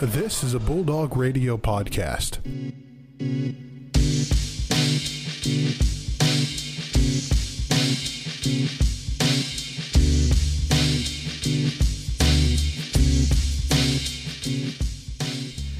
[0.00, 2.38] This is a Bulldog Radio podcast.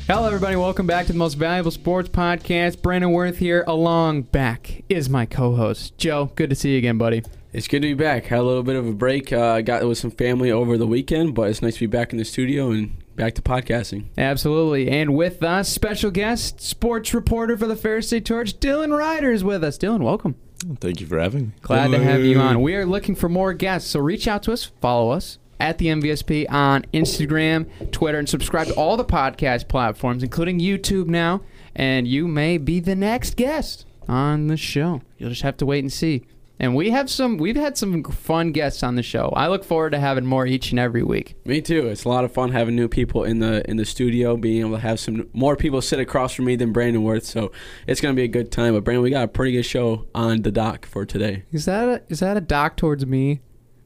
[0.06, 0.56] Hello, everybody.
[0.56, 2.82] Welcome back to the most valuable sports podcast.
[2.82, 3.64] Brandon Worth here.
[3.66, 6.30] Along back is my co-host Joe.
[6.36, 7.22] Good to see you again, buddy.
[7.54, 8.26] It's good to be back.
[8.26, 9.32] Had a little bit of a break.
[9.32, 12.12] Uh, I got with some family over the weekend, but it's nice to be back
[12.12, 14.06] in the studio and back to podcasting.
[14.16, 14.88] Absolutely.
[14.88, 19.44] And with us, special guest, sports reporter for the Ferris State Torch, Dylan Rider is
[19.44, 19.76] with us.
[19.76, 20.36] Dylan, welcome.
[20.80, 21.52] Thank you for having me.
[21.60, 22.62] Glad to have you on.
[22.62, 25.88] We are looking for more guests, so reach out to us, follow us at the
[25.88, 31.42] MVSP on Instagram, Twitter, and subscribe to all the podcast platforms, including YouTube now.
[31.76, 35.02] And you may be the next guest on the show.
[35.18, 36.24] You'll just have to wait and see.
[36.60, 39.32] And we have some, we've had some fun guests on the show.
[39.34, 41.34] I look forward to having more each and every week.
[41.46, 41.88] Me too.
[41.88, 44.72] It's a lot of fun having new people in the in the studio, being able
[44.72, 47.24] to have some more people sit across from me than Brandon Worth.
[47.24, 47.50] So
[47.86, 48.74] it's gonna be a good time.
[48.74, 51.44] But Brandon, we got a pretty good show on the dock for today.
[51.50, 53.40] Is that a, is that a dock towards me?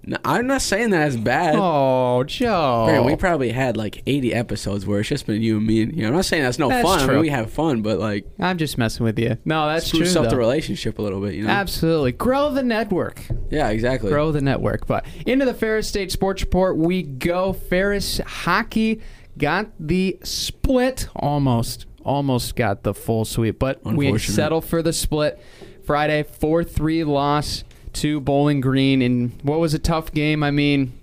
[0.07, 1.57] No, I'm not saying that as bad.
[1.59, 2.85] Oh, Joe.
[2.87, 5.77] Brandon, we probably had like 80 episodes where it's just been you and me.
[5.77, 7.01] You know, I'm not saying that's no That's fun.
[7.01, 9.39] I mean, we have fun, but like I'm just messing with you.
[9.45, 10.01] No, that's true.
[10.01, 11.35] spruce up the relationship a little bit.
[11.35, 11.51] You know?
[11.51, 12.13] Absolutely.
[12.13, 13.23] Grow the network.
[13.51, 14.11] Yeah, exactly.
[14.11, 14.87] Grow the network.
[14.87, 17.53] But into the Ferris State Sports Report we go.
[17.53, 19.01] Ferris hockey
[19.39, 21.87] got the split almost.
[22.05, 25.41] Almost got the full sweep, but we settle for the split.
[25.87, 29.03] Friday, 4 3 loss to Bowling Green.
[29.03, 30.43] And what was a tough game?
[30.43, 30.99] I mean,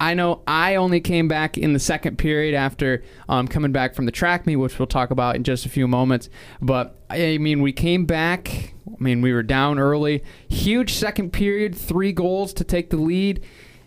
[0.00, 4.06] I know I only came back in the second period after um, coming back from
[4.06, 6.28] the track meet, which we'll talk about in just a few moments.
[6.60, 8.74] But I mean, we came back.
[8.86, 10.22] I mean, we were down early.
[10.48, 13.42] Huge second period, three goals to take the lead,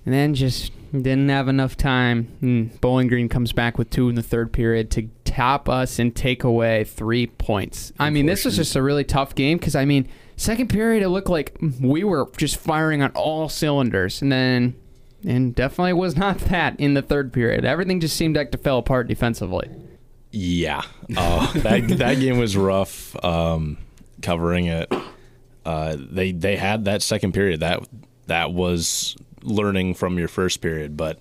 [0.06, 2.36] and then just didn't have enough time.
[2.42, 6.16] And Bowling Green comes back with two in the third period to top us and
[6.16, 7.92] take away three points.
[8.00, 11.10] I mean, this was just a really tough game because I mean, second period it
[11.10, 14.76] looked like we were just firing on all cylinders, and then
[15.26, 17.66] and definitely was not that in the third period.
[17.66, 19.70] Everything just seemed like to fell apart defensively.
[20.32, 20.84] Yeah,
[21.18, 23.16] uh, that that game was rough.
[23.24, 23.78] Um,
[24.22, 24.92] covering it,
[25.66, 27.88] uh, they they had that second period that
[28.28, 31.20] that was learning from your first period, but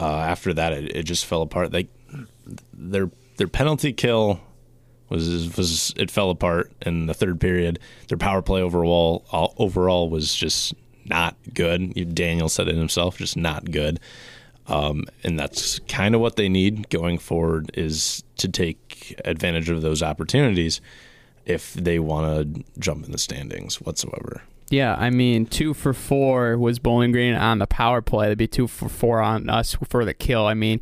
[0.00, 1.72] uh, after that it, it just fell apart.
[1.72, 1.88] They
[2.72, 4.40] their their penalty kill
[5.08, 7.78] was was it fell apart in the third period.
[8.08, 10.74] Their power play overall all, overall was just
[11.04, 12.14] not good.
[12.14, 14.00] Daniel said it himself, just not good.
[14.68, 19.82] Um, and that's kind of what they need going forward is to take advantage of
[19.82, 20.80] those opportunities
[21.44, 24.42] if they want to jump in the standings whatsoever.
[24.68, 28.26] Yeah, I mean, two for four was Bowling Green on the power play.
[28.26, 30.44] That'd be two for four on us for the kill.
[30.44, 30.80] I mean,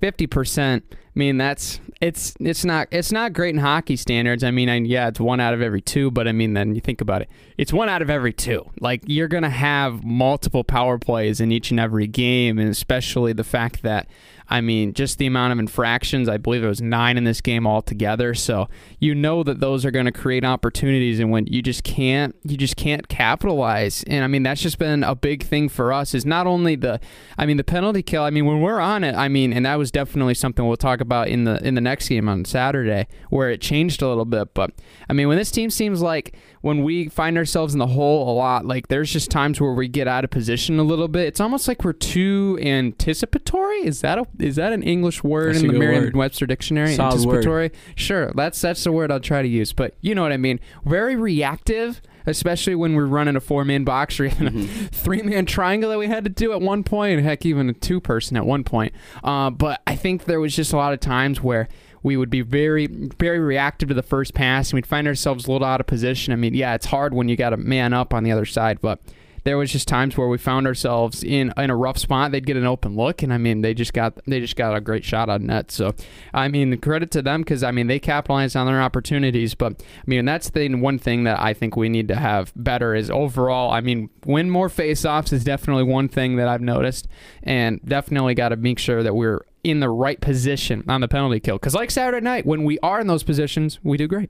[0.00, 0.84] fifty percent.
[0.90, 4.44] I mean, that's it's it's not it's not great in hockey standards.
[4.44, 6.80] I mean, I, yeah, it's one out of every two, but I mean, then you
[6.80, 8.70] think about it, it's one out of every two.
[8.80, 13.44] Like you're gonna have multiple power plays in each and every game, and especially the
[13.44, 14.08] fact that.
[14.50, 16.28] I mean, just the amount of infractions.
[16.28, 18.34] I believe it was nine in this game altogether.
[18.34, 22.34] So you know that those are going to create opportunities, and when you just can't,
[22.44, 24.04] you just can't capitalize.
[24.06, 26.14] And I mean, that's just been a big thing for us.
[26.14, 27.00] Is not only the,
[27.36, 28.22] I mean, the penalty kill.
[28.22, 31.00] I mean, when we're on it, I mean, and that was definitely something we'll talk
[31.00, 34.54] about in the in the next game on Saturday, where it changed a little bit.
[34.54, 34.72] But
[35.08, 38.34] I mean, when this team seems like when we find ourselves in the hole a
[38.34, 41.26] lot, like there's just times where we get out of position a little bit.
[41.26, 43.86] It's almost like we're too anticipatory.
[43.86, 45.78] Is that a is that an English word That's in the.
[45.78, 46.94] Merriam-Webster dictionary?
[46.94, 47.36] Solid word.
[47.36, 47.72] anticipatory.
[47.94, 49.72] Sure, that's that's the word I'll try to use.
[49.72, 50.60] But you know what I mean.
[50.84, 55.98] Very reactive, especially when we're running a four-man box or even a three-man triangle that
[55.98, 57.22] we had to do at one point.
[57.22, 58.92] Heck, even a two-person at one point.
[59.22, 61.68] Uh, but I think there was just a lot of times where
[62.02, 65.52] we would be very, very reactive to the first pass, and we'd find ourselves a
[65.52, 66.32] little out of position.
[66.32, 68.80] I mean, yeah, it's hard when you got a man up on the other side,
[68.80, 69.00] but
[69.48, 72.32] there was just times where we found ourselves in in a rough spot.
[72.32, 74.80] They'd get an open look, and I mean, they just got they just got a
[74.80, 75.70] great shot on net.
[75.70, 75.94] So,
[76.34, 79.54] I mean, credit to them because I mean they capitalized on their opportunities.
[79.54, 82.94] But I mean, that's the one thing that I think we need to have better
[82.94, 83.72] is overall.
[83.72, 87.08] I mean, win more faceoffs is definitely one thing that I've noticed,
[87.42, 91.40] and definitely got to make sure that we're in the right position on the penalty
[91.40, 91.56] kill.
[91.56, 94.28] Because like Saturday night, when we are in those positions, we do great.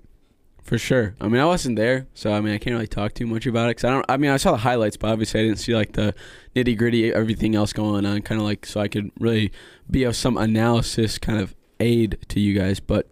[0.68, 1.14] For sure.
[1.18, 3.70] I mean, I wasn't there, so I mean, I can't really talk too much about
[3.70, 3.76] it.
[3.76, 4.04] Cause I don't.
[4.06, 6.14] I mean, I saw the highlights, but obviously, I didn't see like the
[6.54, 8.20] nitty gritty, everything else going on.
[8.20, 9.50] Kind of like so, I could really
[9.90, 12.80] be of some analysis kind of aid to you guys.
[12.80, 13.08] But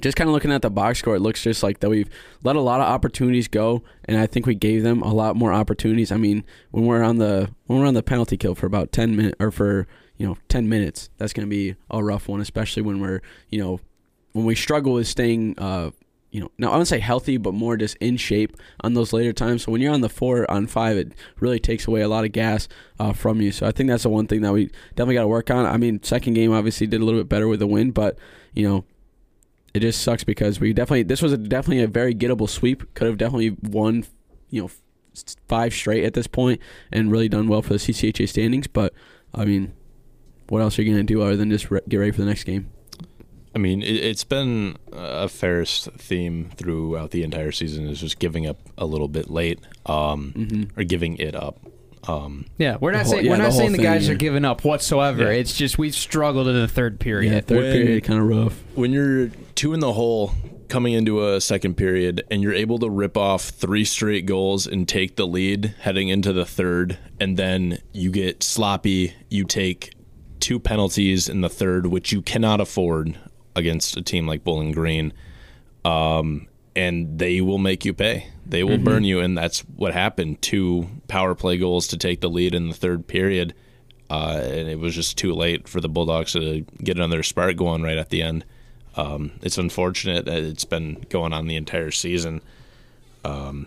[0.00, 2.10] just kind of looking at the box score, it looks just like that we've
[2.42, 5.54] let a lot of opportunities go, and I think we gave them a lot more
[5.54, 6.12] opportunities.
[6.12, 9.16] I mean, when we're on the when we're on the penalty kill for about ten
[9.16, 9.86] minutes, or for
[10.18, 11.10] you know, 10 minutes.
[11.18, 13.80] That's going to be a rough one, especially when we're, you know,
[14.32, 15.90] when we struggle with staying, uh,
[16.32, 19.34] you know, now I don't say healthy, but more just in shape on those later
[19.34, 19.64] times.
[19.64, 22.32] So when you're on the four on five, it really takes away a lot of
[22.32, 22.68] gas
[22.98, 23.52] uh, from you.
[23.52, 25.66] So I think that's the one thing that we definitely got to work on.
[25.66, 28.18] I mean, second game obviously did a little bit better with the win, but
[28.54, 28.86] you know,
[29.74, 32.94] it just sucks because we definitely this was a, definitely a very gettable sweep.
[32.94, 34.06] Could have definitely won,
[34.48, 34.70] you know,
[35.48, 38.66] five straight at this point and really done well for the CCHA standings.
[38.66, 38.94] But
[39.34, 39.74] I mean,
[40.48, 42.44] what else are you gonna do other than just re- get ready for the next
[42.44, 42.70] game?
[43.54, 48.46] I mean, it, it's been a Ferris theme throughout the entire season is just giving
[48.46, 50.80] up a little bit late, um, Mm-hmm.
[50.80, 51.58] or giving it up.
[52.08, 54.14] Um, Yeah, we're not whole- saying yeah, we're the not whole saying the guys yeah.
[54.14, 55.24] are giving up whatsoever.
[55.24, 55.38] Yeah.
[55.38, 57.32] It's just we've struggled in the third period.
[57.32, 58.62] Yeah, third When- period kind of rough.
[58.74, 60.32] when you're two in the hole
[60.68, 64.88] coming into a second period and you're able to rip off three straight goals and
[64.88, 69.92] take the lead heading into the third, and then you get sloppy, you take
[70.40, 73.14] two penalties in the third, which you cannot afford
[73.54, 75.12] against a team like Bowling Green.
[75.84, 78.28] Um, and they will make you pay.
[78.46, 80.42] They will burn you, and that's what happened.
[80.42, 83.54] Two power play goals to take the lead in the third period,
[84.10, 87.82] uh, and it was just too late for the Bulldogs to get another spark going
[87.82, 88.44] right at the end.
[88.96, 92.42] Um, it's unfortunate that it's been going on the entire season,
[93.24, 93.66] um,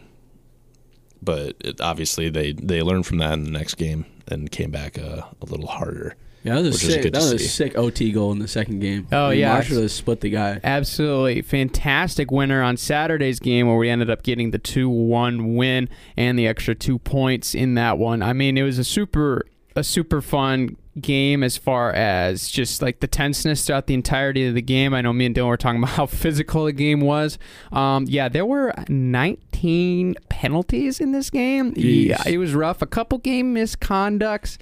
[1.22, 5.00] but it, obviously they they learned from that in the next game and came back
[5.00, 6.16] uh, a little harder.
[6.46, 7.02] Yeah, that was a Which is sick.
[7.04, 9.08] good That to was a sick OT goal in the second game.
[9.12, 9.54] Oh, I mean, yeah.
[9.54, 10.60] Marshall has split the guy.
[10.64, 15.90] Absolutely fantastic winner on Saturday's game where we ended up getting the 2 1 win
[16.16, 18.22] and the extra two points in that one.
[18.22, 19.46] I mean, it was a super
[19.76, 24.54] a super fun game as far as just like the tenseness throughout the entirety of
[24.54, 24.94] the game.
[24.94, 27.38] I know me and Dylan were talking about how physical the game was.
[27.74, 31.74] Um, yeah, there were 19 penalties in this game.
[31.74, 32.06] Jeez.
[32.08, 32.82] Yeah, it was rough.
[32.82, 34.58] A couple game misconducts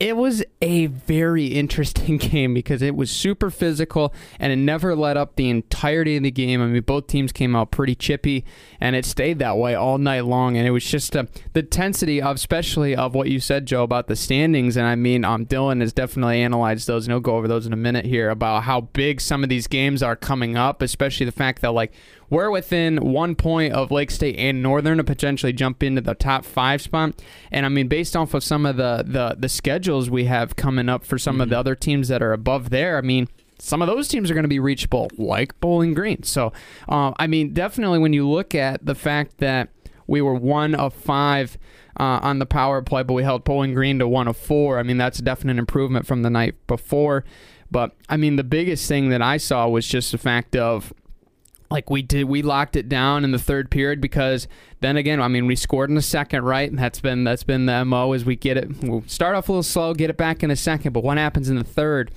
[0.00, 5.16] it was a very interesting game because it was super physical and it never let
[5.16, 6.60] up the entirety of the game.
[6.60, 8.44] I mean, both teams came out pretty chippy
[8.80, 10.56] and it stayed that way all night long.
[10.56, 14.08] And it was just uh, the intensity of, especially of what you said, Joe, about
[14.08, 14.76] the standings.
[14.76, 17.72] And I mean, um, Dylan has definitely analyzed those and he'll go over those in
[17.72, 21.32] a minute here about how big some of these games are coming up, especially the
[21.32, 21.92] fact that, like,
[22.34, 26.44] we're within one point of Lake State and Northern to potentially jump into the top
[26.44, 27.22] five spot.
[27.52, 30.88] And I mean, based off of some of the the, the schedules we have coming
[30.88, 33.28] up for some of the other teams that are above there, I mean,
[33.60, 36.24] some of those teams are going to be reachable, like Bowling Green.
[36.24, 36.52] So,
[36.88, 39.68] uh, I mean, definitely when you look at the fact that
[40.08, 41.56] we were one of five
[42.00, 44.80] uh, on the power play, but we held Bowling Green to one of four.
[44.80, 47.24] I mean, that's a definite improvement from the night before.
[47.70, 50.92] But I mean, the biggest thing that I saw was just the fact of
[51.70, 54.46] like we did we locked it down in the third period because
[54.80, 56.70] then again i mean we scored in the second right?
[56.70, 58.82] And that's been that's been the mo as we get it.
[58.82, 61.48] We'll start off a little slow get it back in a second but what happens
[61.48, 62.10] in the third?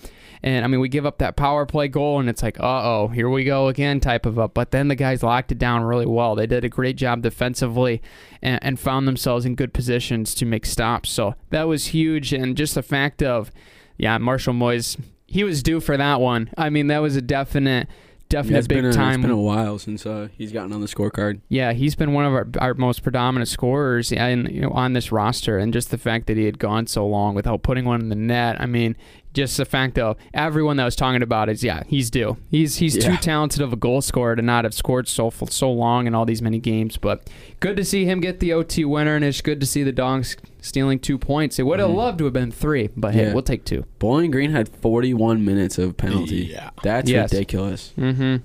[0.44, 3.30] And i mean we give up that power play goal and it's like uh-oh here
[3.30, 6.36] we go again type of up but then the guys locked it down really well.
[6.36, 8.02] They did a great job defensively
[8.42, 11.10] and, and found themselves in good positions to make stops.
[11.10, 12.34] So that was huge.
[12.34, 13.52] And just the fact of
[13.98, 16.50] yeah marshall moyes he was due for that one.
[16.58, 17.88] I mean that was a definite
[18.30, 20.82] definite Yeah, big been a, time It's been a while since uh, he's gotten on
[20.82, 21.42] the scorecard.
[21.50, 25.12] yeah, he's been one of our, our most predominant scorers and you know, on this
[25.12, 28.10] roster, and just the fact that he had gone so long without putting one in
[28.10, 28.60] the net.
[28.60, 28.96] I mean,
[29.34, 32.38] just the fact of everyone that was talking about is yeah, he's due.
[32.50, 36.07] He's he's too talented of a goal scorer to not have scored so so long
[36.07, 36.98] in all these many games.
[36.98, 37.30] But
[37.60, 40.38] good to see him get the OT winner, and it's good to see the Dogs
[40.62, 41.60] stealing two points.
[41.60, 41.96] It would have Mhm.
[41.96, 43.34] loved to have been three, but hey, Yeah.
[43.34, 43.86] we'll take two.
[44.00, 46.50] Bowling Green had 41 minutes of penalty.
[46.52, 46.72] Yeah.
[46.84, 47.31] That's Yes.
[47.31, 47.94] ridiculous.
[47.98, 48.38] Mm-hmm.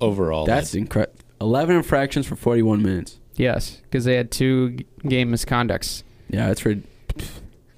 [0.00, 1.14] Overall, That's incredible.
[1.40, 3.18] 11 infractions for 41 minutes.
[3.36, 6.02] Yes, because they had two game misconducts.
[6.30, 6.76] Yeah, that's for.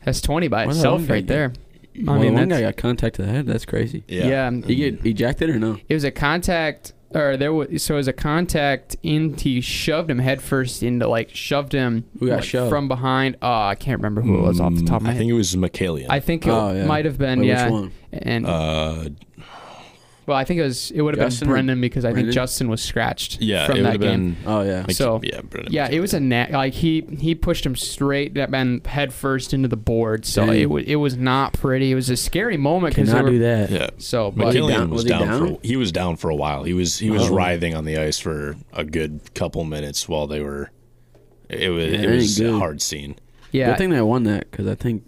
[0.04, 1.52] That's twenty by Why itself right get- there.
[2.06, 3.46] I I mean, mean, one that's- guy got contact to the head.
[3.46, 4.04] That's crazy.
[4.08, 4.50] yeah.
[4.50, 5.78] He get ejected or no?
[5.88, 9.34] It was a contact, or there was so it was a contact in.
[9.34, 12.68] He shoved him headfirst into like shoved him Who got like, shoved?
[12.70, 13.36] from behind.
[13.42, 15.18] Oh, I can't remember who it was off the top of my Mm, I head.
[15.20, 16.06] think it was McKalian.
[16.10, 16.84] I think it Oh, yeah.
[16.86, 17.64] might have been Wait, yeah.
[17.64, 17.92] Which one?
[18.12, 19.04] And uh,
[20.28, 22.30] well, I think it was it would have Justin been or Brendan because I think
[22.30, 23.40] Justin was scratched.
[23.40, 24.34] yeah, from it that would have game.
[24.34, 24.42] been.
[24.46, 24.82] Oh yeah.
[24.82, 26.22] Mc- So, yeah, Brendan Yeah, it was a McKalian.
[26.22, 26.50] net.
[26.52, 30.24] Like he he pushed him straight and head first into the board.
[30.26, 30.60] So Dang.
[30.60, 31.90] it was it was not pretty.
[31.90, 33.70] It was a scary moment because Cannot do that.
[33.70, 35.54] Yeah, So, but he McKillian down- was, was he down, down?
[35.56, 36.62] for he was down for a while.
[36.64, 37.34] He was he was Oh.
[37.34, 40.70] writhing on the ice for a good couple minutes while they were.
[41.48, 42.58] It was Yeah, it that was a good.
[42.58, 43.16] hard scene.
[43.52, 45.02] yeah, Good thing they won that because I think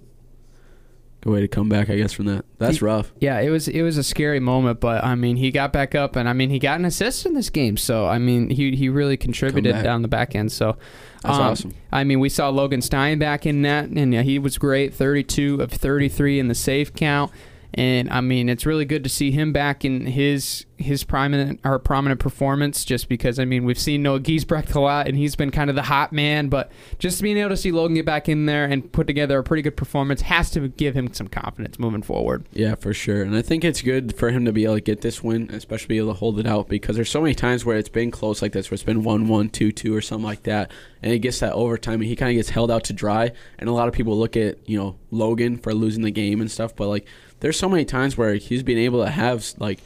[1.21, 2.45] good way to come back, I guess, from that.
[2.59, 3.13] That's He- rough.
[3.21, 6.17] Yeah, it was it was a scary moment, but I mean, he got back up,
[6.17, 8.89] and I mean, he got an assist in this game, so I mean, he he
[8.89, 10.53] really contributed down the back end.
[10.53, 10.77] So,
[11.23, 11.75] That's um, awesome.
[11.93, 15.61] I mean, we saw Logan Stein back in net, and yeah, he was great, 32
[15.61, 17.31] of 33 in the save count.
[17.73, 21.79] And I mean, it's really good to see him back in his his prominent or
[21.79, 22.85] prominent performance.
[22.85, 25.77] Just because I mean, we've seen Noah Giesbrecht a lot, and he's been kind of
[25.77, 26.49] the hot man.
[26.49, 29.45] But just being able to see Logan get back in there and put together a
[29.45, 32.45] pretty good performance has to give him some confidence moving forward.
[32.53, 33.23] Yeah, for sure.
[33.23, 35.89] And I think it's good for him to be able to get this win, especially
[35.89, 38.43] be able to hold it out because there's so many times where it's been close
[38.43, 40.71] like this, where it's been 1 1, 2 2, or something like that.
[41.03, 43.33] And he gets that overtime and he kind of gets held out to dry.
[43.59, 46.51] And a lot of people look at, you know, Logan for losing the game and
[46.51, 46.75] stuff.
[46.77, 47.07] But, like,
[47.41, 49.81] there's so many times where he's been able to have, like,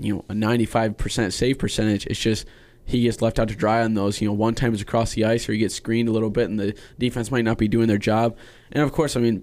[0.00, 2.06] you know, a 95% save percentage.
[2.06, 2.46] It's just
[2.84, 4.20] he gets left out to dry on those.
[4.20, 6.48] You know, one time is across the ice or he gets screened a little bit
[6.48, 8.36] and the defense might not be doing their job.
[8.72, 9.42] And of course, I mean,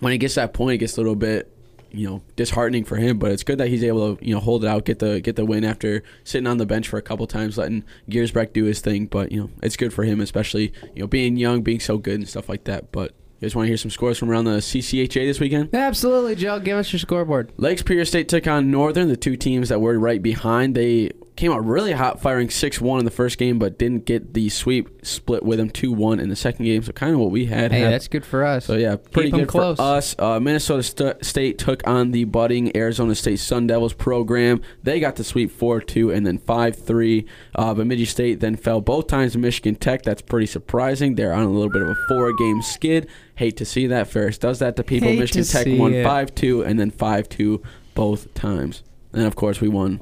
[0.00, 1.50] when he gets that point, it gets a little bit,
[1.90, 3.18] you know, disheartening for him.
[3.18, 5.36] But it's good that he's able to, you know, hold it out, get the get
[5.36, 8.80] the win after sitting on the bench for a couple times, letting Giesbrecht do his
[8.80, 9.06] thing.
[9.06, 12.16] But you know, it's good for him, especially you know being young, being so good
[12.16, 12.92] and stuff like that.
[12.92, 13.14] But
[13.46, 15.72] guys want to hear some scores from around the CCHA this weekend?
[15.72, 16.58] Absolutely, Joe.
[16.58, 17.52] Give us your scoreboard.
[17.56, 20.74] Lake Superior State took on Northern, the two teams that were right behind.
[20.74, 24.32] They came out really hot, firing 6 1 in the first game, but didn't get
[24.34, 26.82] the sweep split with them 2 1 in the second game.
[26.82, 27.72] So, kind of what we had.
[27.72, 28.64] Hey, hap- that's good for us.
[28.64, 29.76] so, yeah, pretty 'em good close.
[29.76, 30.16] for us.
[30.18, 34.60] Uh, Minnesota St- State took on the budding Arizona State Sun Devils program.
[34.82, 37.26] They got the sweep 4 2 and then 5 3.
[37.54, 40.02] Uh, Bemidji State then fell both times to Michigan Tech.
[40.02, 41.14] That's pretty surprising.
[41.16, 43.08] They're on a little bit of a four game skid.
[43.34, 44.08] Hate to see that.
[44.08, 45.08] Ferris does that to people.
[45.08, 47.62] Hate Michigan to Tech won 5 2 and then 5 2
[47.94, 48.82] both times.
[49.12, 50.00] And of course, we won.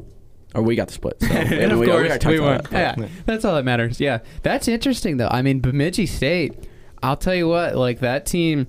[0.55, 1.17] Or we got the split.
[1.21, 2.61] So, and yeah, of we, course, we, we won.
[2.71, 2.99] that.
[2.99, 4.01] Yeah, that's all that matters.
[4.01, 5.29] Yeah, that's interesting though.
[5.31, 6.55] I mean, Bemidji State.
[7.03, 8.67] I'll tell you what, like that team,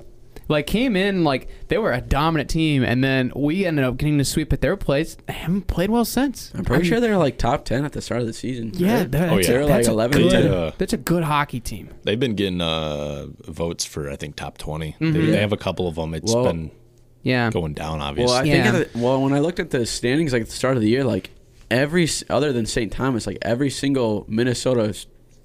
[0.50, 4.18] like came in like they were a dominant team, and then we ended up getting
[4.18, 5.16] the sweep at their place.
[5.28, 6.52] They haven't played well since.
[6.54, 8.72] I'm pretty I mean, sure they're like top 10 at the start of the season.
[8.74, 9.12] Yeah, right?
[9.12, 9.48] that's, Oh, yeah.
[9.48, 10.48] They're like that's a 11 good- 10.
[10.52, 11.90] Uh, That's a good hockey team.
[12.04, 15.14] They've been getting uh, votes for I think top 20 They, Mhm.
[15.32, 16.14] they have a couple of them.
[16.14, 16.72] It's Well- been
[17.24, 18.32] Yeah, going down, obviously.
[18.34, 18.60] Well, obviously.
[18.62, 18.72] I Yeah.
[18.74, 20.82] think at the, well when I looked at the standings like at the start of
[20.84, 21.30] the year, like
[21.72, 22.92] every other than St.
[22.92, 24.96] Thomas, like every single Minnesota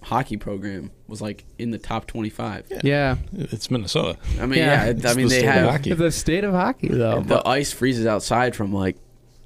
[0.02, 2.66] hockey program was like in the top 25.
[2.82, 3.16] yeah.
[3.32, 4.18] it's Minnesota.
[4.40, 4.84] I mean, Yeah.
[4.84, 5.92] yeah, it- I mean the they have hockey.
[5.92, 7.20] The state of hockey though.
[7.20, 8.96] the ice freezes outside from like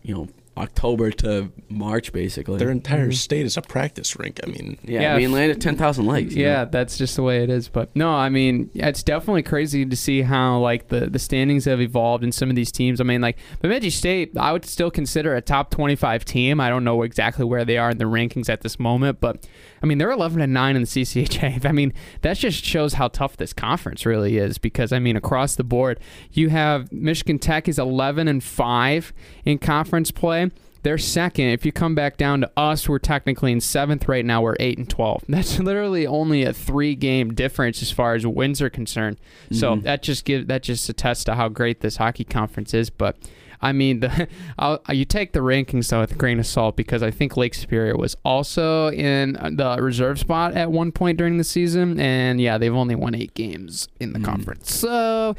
[0.02, 2.59] you know October to March basically.
[2.59, 3.15] Their entire Mhm.
[3.15, 4.39] state is a practice rink.
[4.45, 5.15] I mean, yeah, Yeah.
[5.15, 6.35] I mean land at 10,000 lakes.
[6.35, 6.69] you Yeah, know?
[6.71, 7.69] that's just the way it is.
[7.69, 11.81] But no, I mean, it's definitely crazy to see how like the, the standings have
[11.81, 13.01] evolved in some of these teams.
[13.01, 16.61] I mean, like Bemidji State, I would still consider a top twenty five team.
[16.61, 19.47] I don't know exactly where they are in the rankings at this moment, but
[19.83, 21.65] I mean, they're eleven and nine in the CCHA.
[21.67, 21.93] I mean,
[22.23, 24.59] that just shows how tough this conference really is.
[24.59, 25.99] Because I mean, across the board,
[26.33, 29.13] you have Michigan Tech is eleven and five
[29.45, 30.44] in conference play.
[30.85, 31.47] They're second.
[31.49, 34.43] If you come back down to us, we're technically in seventh right now.
[34.43, 35.25] We're eight and twelve.
[35.29, 39.17] That's literally only a three-game difference as far as wins are concerned.
[39.50, 39.83] So Mhm.
[39.83, 42.91] that just give that just attests to how great this hockey conference is.
[42.91, 43.17] But
[43.62, 47.03] I mean, the I'll, you take the rankings though with a grain of salt because
[47.03, 51.45] I think Lake Superior was also in the reserve spot at one point during the
[51.45, 54.25] season, and yeah, they've only won eight games in the Mhm.
[54.25, 54.75] conference.
[54.75, 55.35] So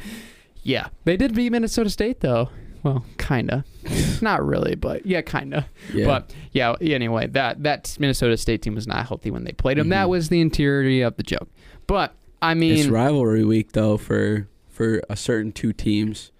[0.64, 2.48] yeah, they did beat Minnesota State though.
[2.86, 3.64] Well, kinda,
[4.22, 5.66] not really, but yeah, kinda.
[5.92, 6.06] Yeah.
[6.06, 9.88] But yeah, anyway, that that Minnesota State team was not healthy when they played them.
[9.88, 10.10] That Mhm.
[10.10, 11.48] was the interiority of the joke.
[11.88, 16.30] But I mean, it's rivalry week though for for a certain two teams.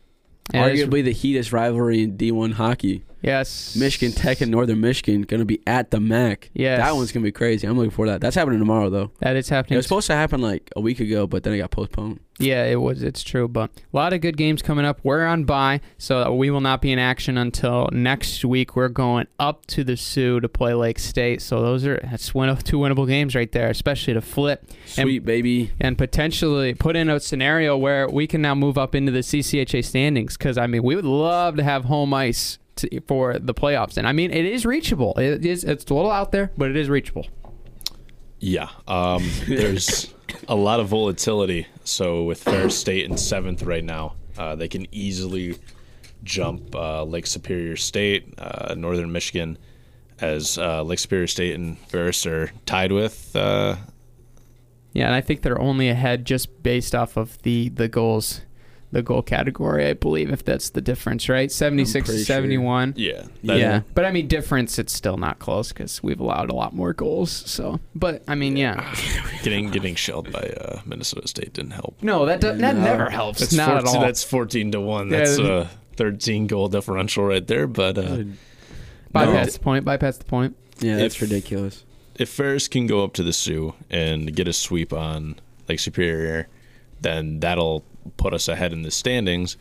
[0.55, 3.03] it is- Arguably the heatest rivalry in D1 hockey.
[3.23, 6.51] Yes, Michigan Tech and Northern Michigan going to be at the MAC.
[6.55, 6.81] Yes.
[6.81, 7.67] That one's going to be crazy.
[7.67, 8.21] I'm looking for that.
[8.21, 9.11] That's happening tomorrow, though.
[9.21, 9.75] That is happening.
[9.75, 12.21] It was supposed to happen like a week ago, but then it got postponed.
[12.39, 13.03] Yeah, it was.
[13.03, 15.01] It's true, but a lot of good games coming up.
[15.03, 18.77] We're on bye, so we will not be in action until next week.
[18.77, 22.55] We're going up to the Soo to play Lake State, so those are that's win
[22.59, 25.73] two winnable games right there, especially to flip Sweet baby.
[25.81, 29.83] and potentially put in a scenario where we can now move up into the CCHA
[29.85, 30.37] standings.
[30.37, 34.07] Because I mean, we would love to have home ice to, for the playoffs, and
[34.07, 35.15] I mean, it is reachable.
[35.19, 35.65] It is.
[35.65, 37.27] It's a little out there, but it is reachable.
[38.39, 40.13] Yeah, um, there's
[40.49, 41.67] a lot of volatility.
[41.85, 45.59] So with Ferris State in seventh right now, uh, they can easily
[46.23, 49.57] jump uh, Lake Superior State, uh, Northern Michigan,
[50.21, 53.35] as uh, Lake Superior State and Ferris are tied with.
[53.35, 53.77] Uh,
[54.93, 58.41] Yeah, and I think they're only ahead just based off of the the goals,
[58.97, 61.53] the goal category, I believe, if that's the difference, right?
[61.53, 62.35] 76 to pretty sure.
[62.37, 62.95] 71.
[62.97, 63.25] Yeah.
[63.45, 63.81] That- yeah.
[63.95, 67.31] But I mean, difference, it's still not close because we've allowed a lot more goals.
[67.31, 68.95] So, but I mean, yeah.
[69.43, 72.03] Getting getting shelled by uh, Minnesota State didn't help.
[72.03, 72.83] No, that, does, that No.
[72.83, 73.41] never helps.
[73.41, 74.01] That's not 14, at all.
[74.01, 75.11] That's 14 to 1.
[75.11, 77.67] Yeah, That's that- a 13 goal differential right there.
[77.67, 78.25] But uh,
[79.13, 79.53] bypass No.
[79.53, 79.85] the point.
[79.85, 80.57] Bypass the point.
[80.81, 81.85] Yeah, that's If- ridiculous.
[82.17, 85.37] if Ferris can go up to the Soo and get a sweep on
[85.69, 86.49] Lake Superior,
[87.03, 87.85] then that'll
[88.17, 89.57] put us ahead in the standings.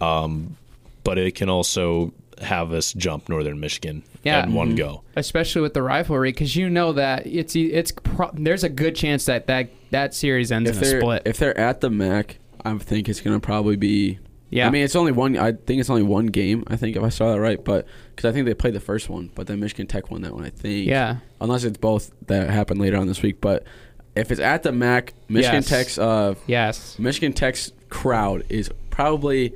[0.00, 0.56] Um,
[1.04, 4.44] but it can also have us jump Northern Michigan Yeah.
[4.44, 4.76] in one Mhm.
[4.76, 5.02] go.
[5.16, 8.94] especially with the rivalry, because you know that it's e, it's pro- there's a good
[8.94, 11.22] chance that that, that series ends If in a split.
[11.24, 14.18] if they're at the MAC, I think it's gonna probably be.
[14.50, 15.38] yeah, I mean, it's only one.
[15.38, 16.62] I think it's only one game.
[16.66, 19.08] I think if I saw that right, but because I think they played the first
[19.08, 20.44] one, but then Michigan Tech won that one.
[20.44, 20.86] I think.
[20.86, 23.64] yeah, Unless it's both that happened later on this week, but
[24.16, 25.68] if it's at the MAC, Michigan Yes.
[25.68, 29.54] Tech's uh, yes, Michigan Tech's crowd is probably,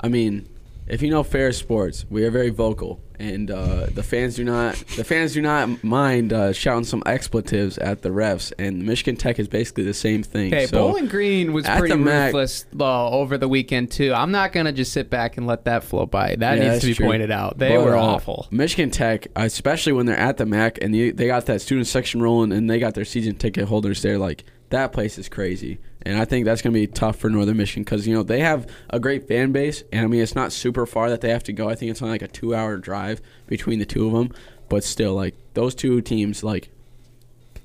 [0.00, 0.48] I mean,
[0.86, 4.76] if you know Fair Sports, we are very vocal, and uh, the fans do not
[4.96, 9.38] the fans do not mind uh, shouting some expletives at the refs, and Michigan Tech
[9.38, 10.50] is basically the same thing.
[10.50, 14.12] Hey, so, Bowling Green was pretty ruthless uh, over the weekend too.
[14.14, 16.36] I'm not gonna just sit back and let that flow by.
[16.36, 17.06] That Yeah, needs to be true.
[17.06, 17.58] pointed out.
[17.58, 18.48] They but, were uh, awful.
[18.50, 22.22] Michigan Tech, especially when they're at the MAC and they, they got that student section
[22.22, 25.78] rolling, and they got their season ticket holders there, like that place is crazy.
[26.02, 28.40] And I think that's going to be tough for Northern Michigan because you know they
[28.40, 31.44] have a great fan base, and I mean it's not super far that they have
[31.44, 31.68] to go.
[31.68, 34.32] I think it's only like a two-hour drive between the two of them,
[34.68, 36.70] but still, like those two teams, like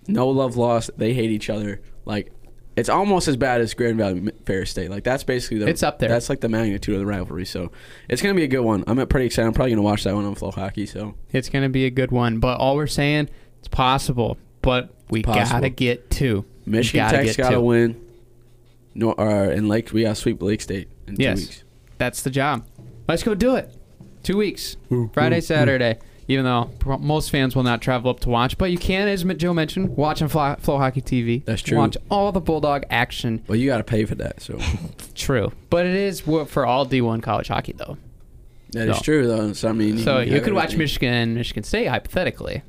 [0.08, 0.92] no love lost.
[0.98, 1.82] They hate each other.
[2.04, 2.32] Like
[2.76, 4.90] it's almost as bad as Grand Valley Fair State.
[4.90, 6.10] Like that's basically the It's up there.
[6.10, 7.46] That's like the magnitude of the rivalry.
[7.46, 7.72] So
[8.10, 8.84] it's gonna be a good one.
[8.86, 9.48] I'm uh, pretty excited.
[9.48, 10.90] I'm probably gonna watch that one on FloHockey.
[10.90, 12.40] So It's gonna be a good one.
[12.40, 14.38] But all we're saying, it's possible.
[14.62, 16.44] But we gotta get two.
[16.66, 18.02] Michigan gotta Tech's get got to win.
[18.94, 21.40] No, uh, and Lake we got to sweep Lake State in Yes.
[21.42, 21.64] two weeks.
[21.98, 22.66] That's the job.
[23.08, 23.74] Let's go do it.
[24.24, 24.78] Two weeks.
[25.14, 25.98] Friday, Saturday.
[26.28, 29.54] Even though most fans will not travel up to watch, but you can, as Joe
[29.54, 31.46] mentioned, watch on Fly, FloHockey TV.
[31.46, 31.78] That's true.
[31.78, 33.44] Watch all the Bulldog action.
[33.48, 34.42] Well, you got to pay for that.
[34.42, 34.58] So
[35.14, 37.98] True, but it is wo- for all D1 college hockey though.
[38.72, 39.02] that is No.
[39.04, 39.54] true though.
[39.54, 40.80] So I mean, So you have could watch everything.
[40.80, 42.64] Michigan, Michigan State hypothetically.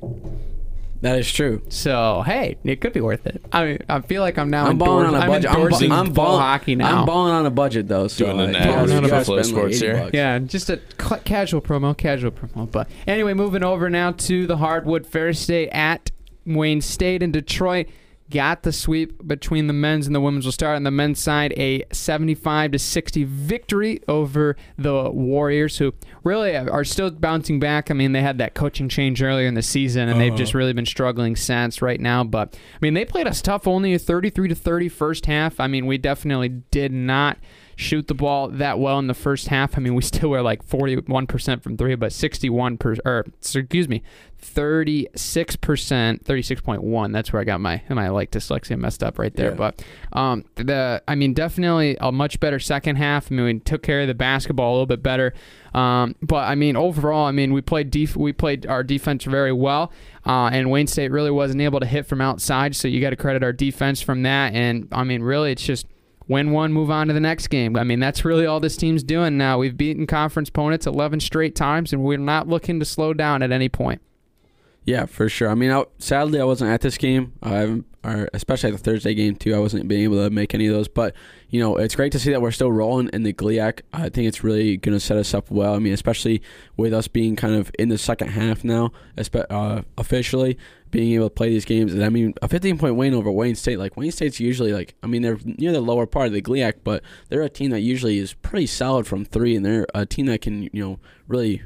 [1.01, 1.61] That is true.
[1.69, 3.43] So hey, it could be worth it.
[3.51, 5.49] I mean, I feel like I'm now I'm balling on endors- a I'm budget.
[5.51, 6.99] I'm, endorsing ba- I'm Flow balling hockey now.
[7.01, 8.07] I'm balling on a budget though.
[8.07, 9.97] So Doing an like, ad you guys- for you Buffalo like, Sports here.
[9.97, 10.09] bucks.
[10.13, 12.71] Yeah, just a ca- casual promo, casual promo.
[12.71, 16.09] But anyway, moving over now to the hardwood Fair State at
[16.45, 17.87] Wayne State in Detroit.
[18.29, 20.45] Got the sweep between the men's and the women's.
[20.45, 25.93] We'll start on the men's side a 75 to 60 victory over the Warriors, who
[26.23, 27.89] really are still bouncing back.
[27.89, 30.37] I mean, they had that coaching change earlier in the season, and they've uh-huh.
[30.37, 32.25] just really been struggling since right now.
[32.25, 33.65] But I mean, they played us tough.
[33.65, 35.59] Only a 33 to 30 first half.
[35.59, 37.37] I mean, we definitely did not
[37.77, 39.77] shoot the ball that well in the first half.
[39.77, 44.03] I mean, we still were like 41% from three, but 61 per, or excuse me,
[44.41, 47.13] 36%, 36.1.
[47.13, 49.51] That's where I got my my like dyslexia messed up right there.
[49.51, 49.55] Yeah.
[49.55, 53.31] But um, the I mean, definitely a much better second half.
[53.31, 55.33] I mean, we took care of the basketball a little bit better.
[55.73, 59.53] Um, but I mean, overall, I mean, we played def- we played our defense very
[59.53, 59.91] well,
[60.25, 62.75] uh, and Wayne State really wasn't able to hit from outside.
[62.75, 64.53] So you got to credit our defense from that.
[64.53, 65.85] And I mean, really, it's just
[66.27, 67.75] win one, move on to the next game.
[67.75, 69.57] I mean, that's really all this team's doing now.
[69.57, 73.51] We've beaten conference opponents 11 straight times, and we're not looking to slow down at
[73.51, 74.01] any point.
[74.85, 75.49] Yeah, for sure.
[75.49, 77.33] I mean, I, sadly, I wasn't at this game.
[77.43, 77.81] I
[78.33, 79.53] especially the Thursday game too.
[79.53, 80.87] I wasn't being able to make any of those.
[80.87, 81.13] But
[81.49, 83.81] you know, it's great to see that we're still rolling in the GLIAC.
[83.93, 85.75] I think it's really going to set us up well.
[85.75, 86.41] I mean, especially
[86.77, 88.91] with us being kind of in the second half now,
[89.49, 90.57] uh, officially
[90.91, 91.93] being able to play these games.
[91.93, 93.79] And I mean, a 15 point win over Wayne State.
[93.79, 96.75] Like Wayne State's usually like, I mean, they're near the lower part of the GLIAC,
[96.83, 100.25] but they're a team that usually is pretty solid from three, and they're a team
[100.27, 101.63] that can you know really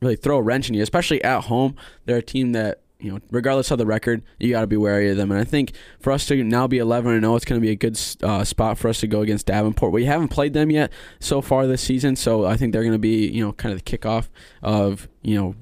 [0.00, 1.76] really throw a wrench in you, especially at home.
[2.06, 5.10] They're a team that you know, regardless of the record, you got to be wary
[5.10, 5.30] of them.
[5.30, 7.72] And I think for us to now be 11 and 0, it's going to be
[7.72, 9.92] a good uh, spot for us to go against Davenport.
[9.92, 12.98] We haven't played them yet so far this season, so I think they're going to
[12.98, 14.28] be you know kind of the kickoff
[14.62, 15.54] of you know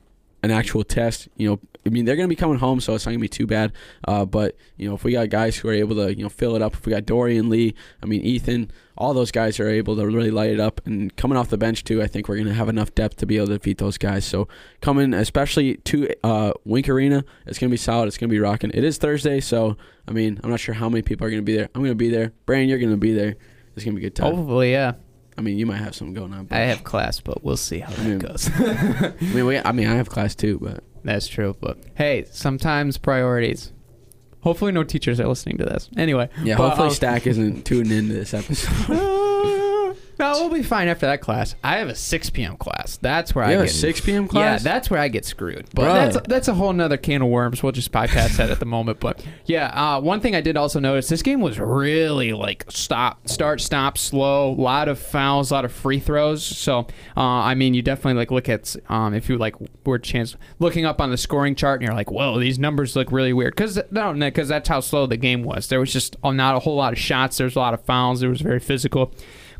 [0.42, 1.28] an actual test.
[1.36, 3.22] You know, I mean they're going to be coming home, so it's not going to
[3.22, 3.72] be too bad.
[4.06, 6.54] Uh, but you know, if we got guys who are able to you know fill
[6.54, 9.96] it up, if we got Dorian Lee, I mean Ethan, all those guys are able
[9.96, 10.86] to really light it up.
[10.86, 13.26] And coming off the bench too, I think we're going to have enough depth to
[13.26, 14.26] be able to defeat those guys.
[14.26, 14.48] So
[14.82, 18.06] coming, especially to uh, Wink Arena, it's going to be solid.
[18.08, 18.70] It's going to be rocking.
[18.74, 21.46] It is Thursday, so I mean I'm not sure how many people are going to
[21.46, 21.70] be there.
[21.74, 22.32] I'm going to be there.
[22.44, 23.36] Brandon, you're going to be there.
[23.74, 24.34] It's going to be a good time.
[24.34, 24.94] Hopefully, yeah.
[25.38, 26.48] I mean, you might have something going on.
[26.50, 28.50] I have class, but we'll see how that goes.
[28.58, 32.98] I mean, we, I mean, I have class too, but That's true, but hey, sometimes
[32.98, 33.72] priorities.
[34.40, 35.90] Hopefully, no teachers are listening to this.
[35.96, 36.56] Anyway, yeah.
[36.56, 39.14] but, hopefully, um, Stack isn't tuning into this episode.
[40.18, 41.54] no, we'll be fine after that class.
[41.62, 42.56] I have a 6 p.m.
[42.56, 42.98] class.
[43.00, 44.28] That's where You I have a get 6 p.m.
[44.28, 44.64] class.
[44.64, 45.68] Yeah, that's where I get screwed.
[45.74, 47.62] But that's that's a whole nother can of worms.
[47.62, 49.00] We'll just bypass that at the moment.
[49.00, 53.28] But yeah, uh, one thing I did also notice this game was really like stop,
[53.28, 54.50] start, stop, slow.
[54.50, 56.44] A lot of fouls, a lot of free throws.
[56.44, 56.80] So
[57.16, 59.54] uh, I mean, you definitely like look at um, if you like
[59.84, 63.12] were chance looking up on the scoring chart and you're like, whoa, these numbers look
[63.12, 65.68] really weird because no, because that's how slow the game was.
[65.68, 67.36] There was just uh, not a whole lot of shots.
[67.36, 68.22] There was a lot of fouls.
[68.22, 69.12] It was very physical,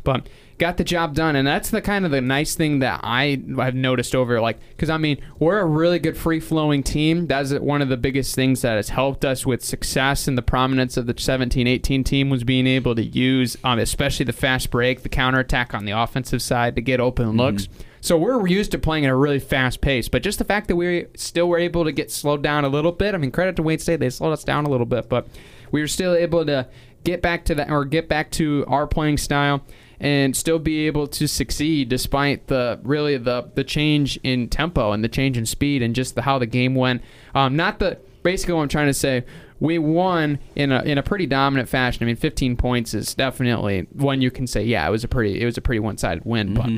[0.03, 0.27] but
[0.59, 3.73] got the job done and that's the kind of the nice thing that i have
[3.73, 7.81] noticed over like because i mean we're a really good free flowing team that's one
[7.81, 11.15] of the biggest things that has helped us with success and the prominence of the
[11.17, 15.73] 17 18 team was being able to use um, especially the fast break the counterattack
[15.73, 17.67] on the offensive side to get open looks.
[18.01, 20.75] So we're used to playing at a really fast pace but just the fact that
[20.75, 23.63] we still were able to get slowed down a little bit i mean credit to
[23.63, 25.27] wayne state they slowed us down a little bit but
[25.71, 26.67] we were still able to
[27.03, 29.61] get back to that or get back to our playing style
[29.99, 35.03] and still be able to succeed despite the really the the change in tempo and
[35.03, 37.01] the change in speed and just the, how the game went.
[37.35, 39.25] Um, not the basically what I'm trying to say.
[39.61, 42.01] We won in a in a pretty dominant fashion.
[42.03, 44.63] I mean, 15 points is definitely one you can say.
[44.63, 46.53] Yeah, it was a pretty it was a pretty one sided win.
[46.53, 46.69] But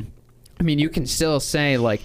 [0.58, 2.02] I mean, you can still say like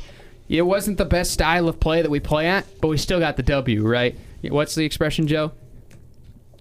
[0.47, 3.37] it wasn't the best style of play that we play at, but we still got
[3.37, 3.87] the W.
[3.87, 4.15] Right?
[4.43, 5.51] What's the expression, Joe?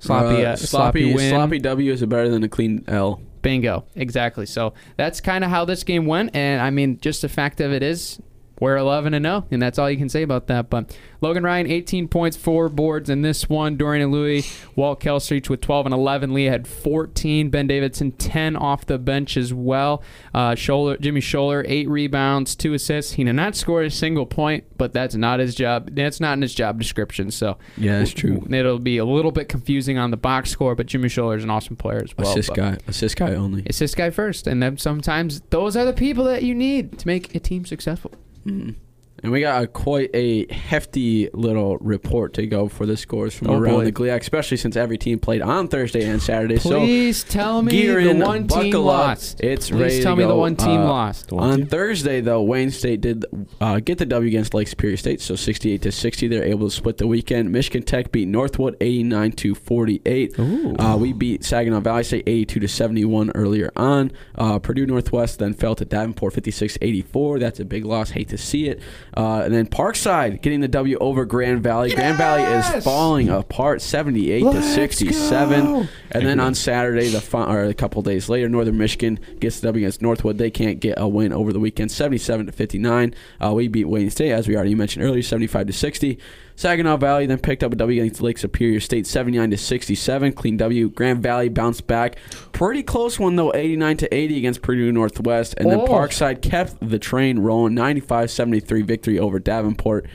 [0.00, 1.30] Sloppy, Uh, uh, sloppy, win.
[1.30, 3.20] sloppy W is better than a clean L.
[3.46, 3.84] Bingo.
[3.94, 4.44] Exactly.
[4.44, 6.34] So that's kind of how this game went.
[6.34, 8.20] And I mean, just the fact of it is,
[8.60, 10.70] we're 11 and 0, and that's all you can say about that.
[10.70, 13.76] But Logan Ryan, 18 points, four boards in this one.
[13.76, 16.32] Dorian and Louis, Walt Kelstreich with 12 and 11.
[16.32, 17.50] Leah had 14.
[17.50, 20.02] Ben Davidson, 10 off the bench as well.
[20.34, 23.12] Uh, Scholler, Jimmy Scholler, eight rebounds, two assists.
[23.12, 25.90] He did not score a single point, but that's not his job.
[25.92, 27.30] That's not in his job description.
[27.30, 28.46] So Yeah, that's true.
[28.50, 31.50] It'll be a little bit confusing on the box score, but Jimmy Scholler is an
[31.50, 32.30] awesome player as well.
[32.30, 32.78] assist guy.
[32.86, 33.64] Assist guy only.
[33.66, 37.34] Assist guy first, and then sometimes those are the people that you need to make
[37.34, 38.12] a team successful.
[38.46, 38.85] Mhm.
[39.22, 43.48] And we got a, quite a hefty little report to go for the scores from
[43.48, 43.84] Oh, around boy.
[43.86, 46.58] the GLIAC, especially since every team played on Thursday and Saturday.
[46.58, 48.82] Please tell me the one team up.
[48.84, 49.40] lost.
[49.42, 51.32] It's Please tell me the one team Uh, lost.
[51.32, 53.24] On Thursday, though, Wayne State did
[53.60, 56.28] uh, get the W against Lake Superior State, so 68 to 60.
[56.28, 57.50] They're able to split the weekend.
[57.50, 60.34] Michigan Tech beat Northwood 89 to 48.
[60.38, 64.12] Uh, we beat Saginaw Valley State 82 to 71 earlier on.
[64.34, 67.38] Uh, Purdue Northwest then fell to Davenport 56 84.
[67.38, 68.10] That's a big loss.
[68.10, 68.80] Hate to see it.
[69.16, 71.94] Uh, and then Parkside getting the W over Grand Valley.
[71.94, 75.64] Grand Valley is falling apart 78 to Let's 67.
[75.64, 75.88] go!
[76.10, 79.68] And then on Saturday, the fi- or a couple days later, Northern Michigan gets the
[79.68, 80.36] W against Northwood.
[80.38, 83.14] They can't get a win over the weekend, 77 to 59.
[83.42, 86.18] Uh, we beat Wayne State, as we already mentioned earlier, 75 to 60.
[86.56, 90.32] Saginaw Valley then picked up a W against Lake Superior State, 79 to 67.
[90.32, 90.88] Clean W.
[90.88, 92.16] Grand Valley bounced back,
[92.52, 95.54] pretty close one though, 89 to 80 against Purdue Northwest.
[95.58, 95.86] And then Oh.
[95.86, 100.06] Parkside kept the train rolling, 95-73 victory over Davenport.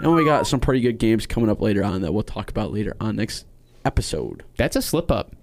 [0.00, 2.72] And we got some pretty good games coming up later on that we'll talk about
[2.72, 3.44] later on next
[3.84, 4.44] episode.
[4.56, 5.34] That's a slip up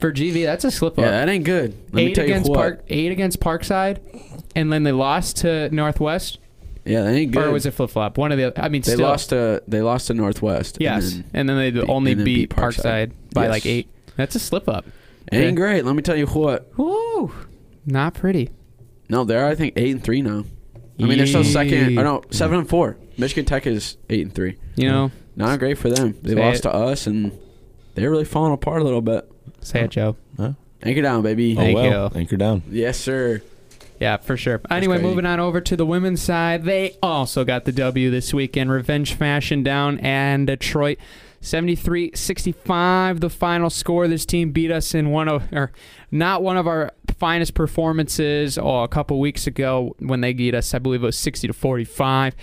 [0.00, 0.44] for GV.
[0.44, 1.04] That's a slip up.
[1.04, 1.76] Yeah, that ain't good.
[1.86, 2.56] Let me eight tell you against what.
[2.58, 3.98] Park, eight against Parkside,
[4.56, 6.38] and then they lost to Northwest,
[6.86, 7.46] Yeah, that ain't good.
[7.46, 8.16] or was it flip flop?
[8.16, 8.52] One of the.
[8.62, 10.78] I mean, they still, lost to they lost to Northwest.
[10.80, 13.12] Yes, and then and then they beat- only then beat, beat Parkside, Parkside.
[13.34, 13.50] by Yes.
[13.50, 13.88] like eight.
[14.16, 14.86] That's a slip up.
[15.32, 15.54] it ain't Okay.
[15.56, 15.84] great.
[15.84, 16.70] Let me tell you what.
[16.78, 17.32] Woo,
[17.84, 18.50] not pretty.
[19.08, 20.44] No, they're I think eight and three now.
[20.98, 21.90] I mean, they're still second.
[21.90, 21.98] Yee.
[21.98, 22.96] Or no, seven and four.
[23.18, 24.56] Michigan Tech is eight and three.
[24.76, 26.14] You know, Not great for them.
[26.22, 26.62] They lost it.
[26.62, 27.32] to us, and
[27.94, 29.30] they're really falling apart a little bit.
[29.60, 30.16] say it, Joe.
[30.82, 31.54] Anchor down, baby.
[31.54, 32.20] Oh Thank well, you.
[32.20, 32.62] anchor down.
[32.70, 33.42] Yes, sir.
[34.00, 34.60] Yeah, for sure.
[34.70, 35.08] Anyway, crazy.
[35.08, 36.64] moving on over to the women's side.
[36.64, 38.70] They also got the W this weekend.
[38.70, 40.98] Revenge fashion down and Detroit
[41.40, 44.08] 73-65 the final score.
[44.08, 45.72] This team beat us in one of or
[46.10, 50.74] not one of our finest performances oh, a couple weeks ago when they beat us.
[50.74, 52.34] I believe it was 60 to 45.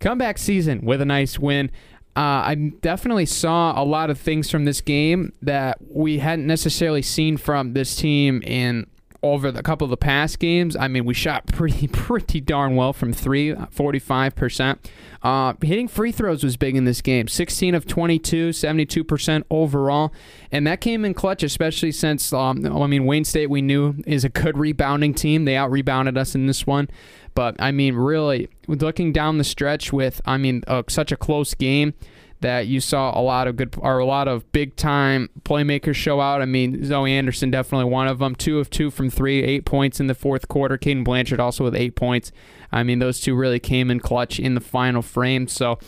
[0.00, 1.70] Comeback season with a nice win.
[2.16, 7.02] Uh, I definitely saw a lot of things from this game that we hadn't necessarily
[7.02, 8.86] seen from this team in
[9.24, 10.76] over the couple of the past games.
[10.76, 14.78] I mean, we shot pretty pretty darn well from three, 45%.
[15.22, 17.26] Uh, hitting free throws was big in this game.
[17.26, 20.12] 16 of 22, 72% overall.
[20.52, 24.24] And that came in clutch, especially since, um, I mean, Wayne State, we knew, is
[24.24, 25.46] a good rebounding team.
[25.46, 26.88] They out rebounded us in this one.
[27.34, 31.54] But, I mean, really, looking down the stretch with, I mean, uh, such a close
[31.54, 31.94] game
[32.44, 36.20] that you saw a lot of good or a lot of big time playmakers show
[36.20, 36.42] out.
[36.42, 38.34] I mean, Zoe Anderson definitely one of them.
[38.34, 40.76] Two of two from three, eight points in the fourth quarter.
[40.76, 42.32] Caden Blanchard also with eight points.
[42.70, 45.48] I mean, those two really came in clutch in the final frame.
[45.48, 45.78] So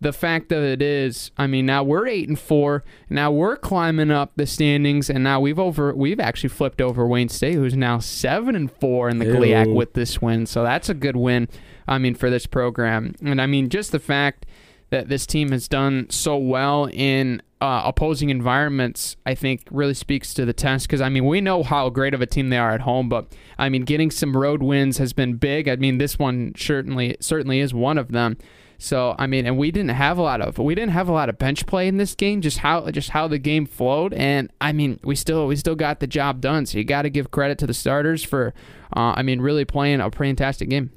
[0.00, 2.84] the fact of it is, I mean, now we're eight and four.
[3.10, 7.28] Now we're climbing up the standings, and now we've over we've actually flipped over Wayne
[7.28, 9.34] State, who's now seven and four in the Ew.
[9.34, 10.46] GLIAC with this win.
[10.46, 11.48] So that's a good win.
[11.88, 14.46] I mean, for this program, and I mean, just the fact
[14.94, 20.32] that this team has done so well in uh, opposing environments, I think really speaks
[20.34, 20.86] to the test.
[20.86, 23.34] Because I mean, we know how great of a team they are at home, but
[23.58, 25.68] I mean, getting some road wins has been big.
[25.68, 28.36] I mean, this one certainly certainly is one of them.
[28.78, 31.28] So I mean, and we didn't have a lot of we didn't have a lot
[31.28, 32.40] of bench play in this game.
[32.40, 35.98] Just how just how the game flowed, and I mean, we still we still got
[35.98, 36.66] the job done.
[36.66, 38.54] So you got to give credit to the starters for,
[38.94, 40.92] uh, I mean, really playing a fantastic game.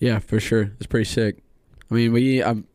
[0.00, 0.72] Yeah, for sure.
[0.76, 1.38] It's pretty sick.
[1.90, 2.66] I mean, we, um,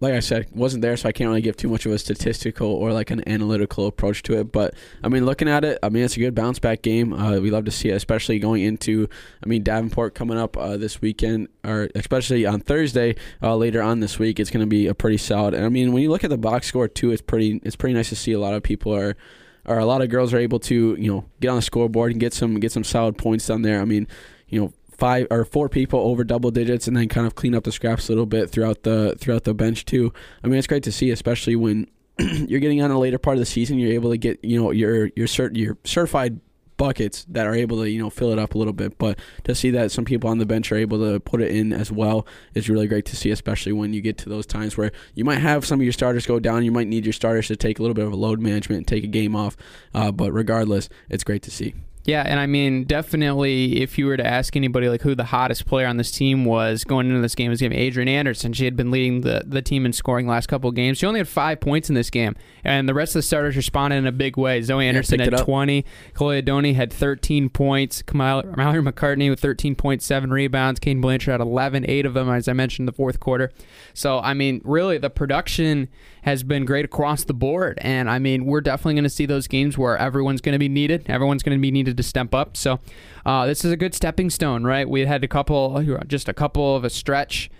[0.00, 2.68] like I said, wasn't there, so I can't really give too much of a statistical
[2.68, 4.52] or like an analytical approach to it.
[4.52, 7.12] But I mean, looking at it, I mean, it's a good bounce back game.
[7.12, 9.08] Uh, we love to see it, especially going into,
[9.42, 13.98] I mean, Davenport coming up uh, this weekend, or especially on Thursday uh, later on
[13.98, 14.38] this week.
[14.38, 15.54] It's going to be a pretty solid.
[15.54, 17.94] And I mean, when you look at the box score too, it's pretty, it's pretty
[17.94, 19.16] nice to see a lot of people are.
[19.64, 22.18] Or a lot of girls are able to, you know, get on the scoreboard and
[22.18, 23.82] get some get some solid points down there.
[23.82, 24.08] I mean,
[24.48, 27.64] you know, five or four people over double digits and then kind of clean up
[27.64, 30.12] the scraps a little bit throughout the throughout the bench too.
[30.42, 31.86] I mean, it's great to see, especially when
[32.18, 33.78] you're getting on a later part of the season.
[33.78, 36.40] You're able to get you know your your cert your certified
[36.76, 38.98] buckets that are able to you know fill it up a little bit.
[38.98, 41.72] But to see that some people on the bench are able to put it in
[41.72, 44.90] as well is really great to see, especially when you get to those times where
[45.14, 46.64] you might have some of your starters go down.
[46.64, 48.86] You might need your starters to take a little bit of a load management and
[48.86, 49.56] take a game off.
[49.94, 51.74] Uh, but regardless, it's great to see.
[52.08, 55.66] Yeah, and I mean, definitely, if you were to ask anybody like who the hottest
[55.66, 58.08] player on this team was going into this game, it was going to be Adrian
[58.08, 58.54] Anderson.
[58.54, 60.96] She had been leading the, the team in scoring last couple of games.
[60.96, 63.96] She only had five points in this game, and the rest of the starters responded
[63.96, 64.62] in a big way.
[64.62, 70.30] Zoe Anderson picked had 20, Chloe Adoni had 13 points, Kamala- Mallory McCartney with 13.7
[70.30, 73.52] rebounds, Kane Blanchard had 11, eight of them, as I mentioned, in the fourth quarter.
[73.92, 75.88] So, I mean, really, the production
[76.28, 77.78] has been great across the board.
[77.80, 80.68] And I mean, we're definitely going to see those games where everyone's going to be
[80.68, 81.08] needed.
[81.08, 82.54] Everyone's going to be needed to step up.
[82.54, 82.80] So
[83.24, 84.86] uh, this is a good stepping stone, right?
[84.86, 87.50] We had a couple, just a couple of a stretch.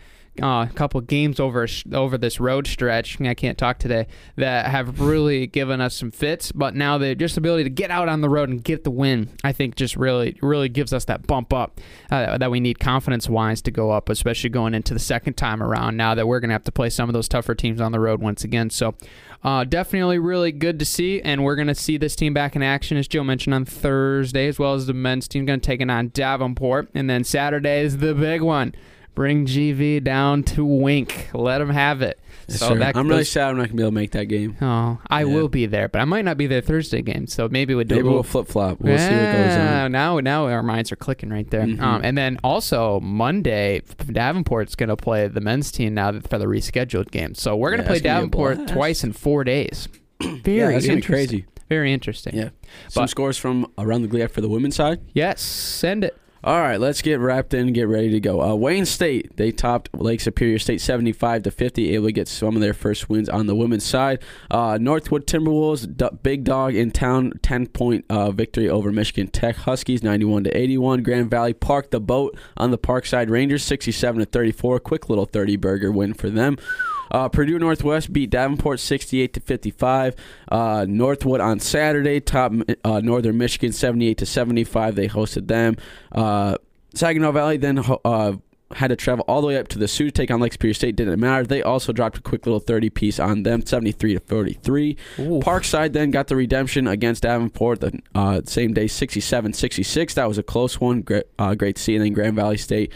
[0.42, 3.20] Uh, a couple games over over this road stretch.
[3.20, 4.06] I can't talk today.
[4.36, 8.08] That have really given us some fits, but now the just ability to get out
[8.08, 11.26] on the road and get the win, I think, just really really gives us that
[11.26, 15.00] bump up uh, that we need confidence wise to go up, especially going into the
[15.00, 15.96] second time around.
[15.96, 18.20] Now that we're to have to play some of those tougher teams on the road
[18.20, 18.94] once again, so
[19.42, 22.62] uh, definitely really good to see, and we're going to see this team back in
[22.62, 25.80] action, as Joe mentioned on Thursday, as well as the men's team going to take
[25.80, 28.74] it on Davenport, and then Saturday is the big one.
[29.18, 31.30] Bring GV down to Wink.
[31.34, 32.20] Let them have it.
[32.48, 34.56] Yes, So that- I'm really sad I'm not gonna be able to make that game.
[34.62, 35.34] Oh, I Yeah.
[35.34, 37.26] will be there, but I might not be there Thursday game.
[37.26, 37.96] So maybe we do.
[37.96, 38.80] Maybe we'll flip flop.
[38.80, 39.90] We'll see what goes on.
[39.90, 41.62] Now, now our minds are clicking right there.
[41.66, 41.80] Mhm.
[41.80, 46.46] Um, and then also Monday, Davenport's going to play the men's team now for the
[46.46, 47.34] rescheduled game.
[47.34, 49.88] So we're going to Yeah, play gonna Davenport twice in four days.
[50.22, 51.44] Very yeah, that's gonna crazy.
[51.68, 52.36] Very interesting.
[52.36, 52.50] Yeah.
[52.88, 55.00] Some But- scores from around the GLIAC for the women's side.
[55.12, 56.16] Yes, send it.
[56.44, 58.40] All right, let's get wrapped in and get ready to go.
[58.40, 62.54] Uh, Wayne State, they topped Lake Superior State 75 to 50, able to get some
[62.54, 64.22] of their first wins on the women's side.
[64.48, 69.56] Uh, Northwood Timberwolves, d- big dog in town, 10 point uh, victory over Michigan Tech
[69.56, 71.02] Huskies, 91 to 81.
[71.02, 74.78] Grand Valley Park, the boat on the Parkside Rangers, 67 to 34.
[74.78, 76.56] Quick little 30 burger win for them.
[77.10, 80.14] Uh, Purdue Northwest beat Davenport 68 to 55.
[80.50, 82.52] Uh, Northwood on Saturday top
[82.84, 84.94] uh, Northern Michigan 78 to 75.
[84.94, 85.76] They hosted them.
[86.12, 86.56] Uh,
[86.94, 88.32] Saginaw Valley then uh,
[88.72, 90.74] had to travel all the way up to the Soo to take on Lake Superior
[90.74, 90.96] State.
[90.96, 91.44] Didn't matter.
[91.44, 94.96] They also dropped a quick little 30 piece on them, 73 to 43.
[95.16, 100.14] Parkside then got the redemption against Davenport the uh, same day, 67-66.
[100.14, 101.02] That was a close one.
[101.02, 101.96] Great, uh, great to see.
[101.96, 102.92] And then Grand Valley State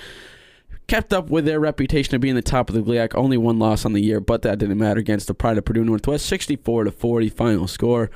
[0.93, 3.15] kept up with their reputation of being the top of the GLIAC.
[3.15, 5.87] Only one loss on the year, but that didn't matter against the Pride of Purdue
[5.87, 6.27] Northwest.
[6.27, 8.11] 64 to 40 final score.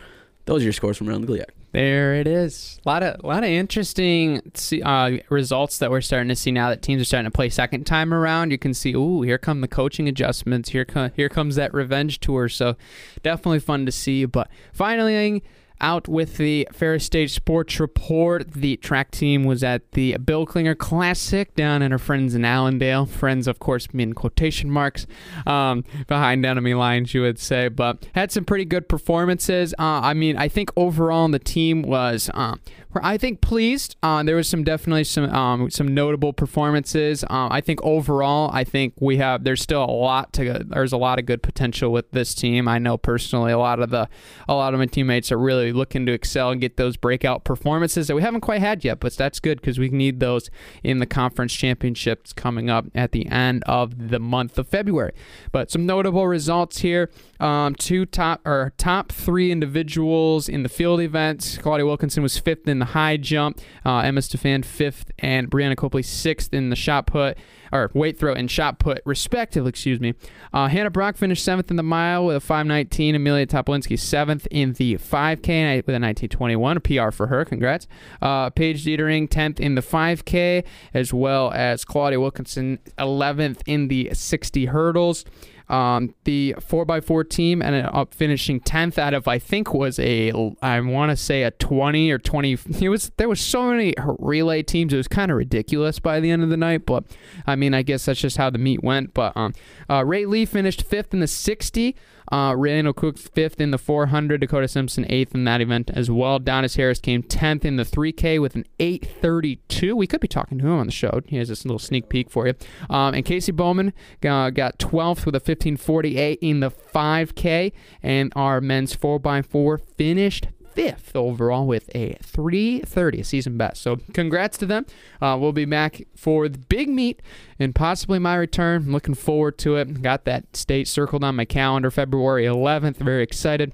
[0.44, 1.46] Those are your scores from around the GLIAC.
[1.72, 2.78] There it is.
[2.84, 4.52] A lot of a lot of interesting
[4.84, 7.86] uh, results that we're starting to see now that teams are starting to play second
[7.86, 8.50] time around.
[8.50, 10.68] You can see, ooh, here come the coaching adjustments.
[10.68, 12.50] Here co- here comes that revenge tour.
[12.50, 12.76] So
[13.22, 14.26] definitely fun to see.
[14.26, 15.42] But finally,
[15.80, 18.50] out with the Ferris State Sports Report.
[18.52, 23.06] The track team was at the Bill Klinger Classic down at our friends in Allendale.
[23.06, 25.06] Friends, of course, in quotation marks
[25.46, 29.74] um, behind enemy lines, you would say, but had some pretty good performances.
[29.78, 32.56] Uh, I mean, I think overall the team was uh,
[33.02, 33.96] I think pleased.
[34.02, 37.24] Uh, there was some definitely some um, some notable performances.
[37.28, 40.96] Um, I think overall, I think we have there's still a lot to there's a
[40.96, 42.68] lot of good potential with this team.
[42.68, 44.08] I know personally a lot of the
[44.48, 48.08] a lot of my teammates are really looking to excel and get those breakout performances
[48.08, 50.50] that we haven't quite had yet, but that's good because we need those
[50.82, 55.12] in the conference championships coming up at the end of the month of February.
[55.52, 61.00] But some notable results here: um, two top or top three individuals in the field
[61.00, 61.58] events.
[61.58, 63.60] Claudia Wilkinson was fifth in the high jump.
[63.84, 67.36] Uh, Emma Stefan fifth, and Brianna Copley sixth in the shot put
[67.72, 69.68] or weight throw and shot put, respectively.
[69.68, 70.14] Excuse me.
[70.52, 73.14] Uh, Hannah Brock finished seventh in the mile with a 5:19.
[73.14, 77.44] Amelia Toplinsky seventh in the 5K with a 19:21, a PR for her.
[77.44, 77.86] Congrats.
[78.22, 84.10] Uh, Paige Dietering 10th in the 5K, as well as Claudia Wilkinson 11th in the
[84.12, 85.24] 60 hurdles.
[85.68, 90.30] Um, the 4x4 team ended up finishing 10th out of I think was a
[90.62, 94.62] I want to say a 20 or 20 it was there was so many relay
[94.62, 97.02] teams it was kind of ridiculous by the end of the night but
[97.48, 99.54] I mean I guess that's just how the meet went but um,
[99.90, 101.96] uh, Ray Lee finished 5th in the 60
[102.32, 104.40] uh, Randall Cook fifth in the 400.
[104.40, 106.40] Dakota Simpson eighth in that event as well.
[106.40, 109.96] Donis Harris came 10th in the 3K with an 832.
[109.96, 111.20] We could be talking to him on the show.
[111.26, 112.54] He has this little sneak peek for you.
[112.90, 113.92] Um, and Casey Bowman
[114.24, 117.72] uh, got 12th with a 1548 in the 5K.
[118.02, 123.80] And our men's 4x4 finished fifth overall with a 330, season best.
[123.80, 124.84] So congrats to them.
[125.22, 127.22] Uh, we'll be back for the big meet
[127.58, 128.92] and possibly my return.
[128.92, 130.02] Looking forward to it.
[130.02, 132.98] Got that state circled on my calendar, February 11th.
[132.98, 133.72] Very excited.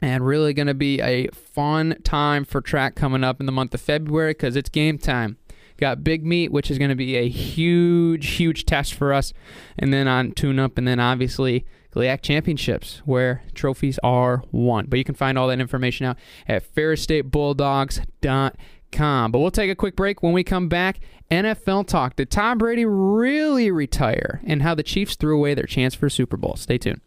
[0.00, 3.74] And really going to be a fun time for track coming up in the month
[3.74, 5.38] of February because it's game time.
[5.76, 9.32] Got big meet, which is going to be a huge, huge test for us.
[9.76, 14.86] And then on tune up, and then obviously GLIAC Championships, where trophies are won.
[14.86, 19.32] But you can find all that information out at FerrisStateBulldogs.com.
[19.32, 20.22] But we'll take a quick break.
[20.22, 22.16] When we come back, NFL talk.
[22.16, 24.40] Did Tom Brady really retire?
[24.46, 26.56] And how the Chiefs threw away their chance for a Super Bowl.
[26.56, 27.00] Stay tuned.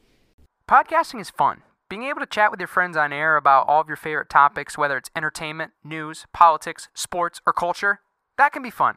[0.69, 1.63] Podcasting is fun.
[1.89, 4.77] Being able to chat with your friends on air about all of your favorite topics,
[4.77, 7.99] whether it's entertainment, news, politics, sports, or culture,
[8.37, 8.95] that can be fun.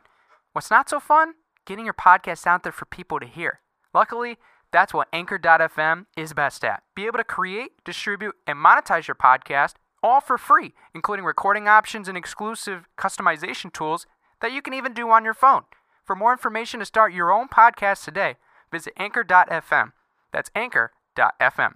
[0.52, 1.32] What's not so fun?
[1.66, 3.60] Getting your podcast out there for people to hear.
[3.92, 4.36] Luckily,
[4.74, 6.82] that's what Anchor.fm is best at.
[6.96, 12.08] Be able to create, distribute, and monetize your podcast all for free, including recording options
[12.08, 14.08] and exclusive customization tools
[14.42, 15.62] that you can even do on your phone.
[16.02, 18.34] For more information to start your own podcast today,
[18.72, 19.92] visit Anchor.fm.
[20.32, 21.74] That's Anchor.fm.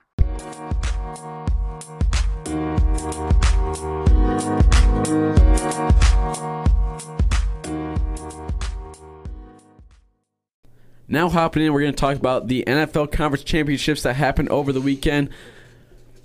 [11.09, 14.73] Now hopping in, we're going to talk about the NFL Conference Championships that happened over
[14.73, 15.31] the weekend.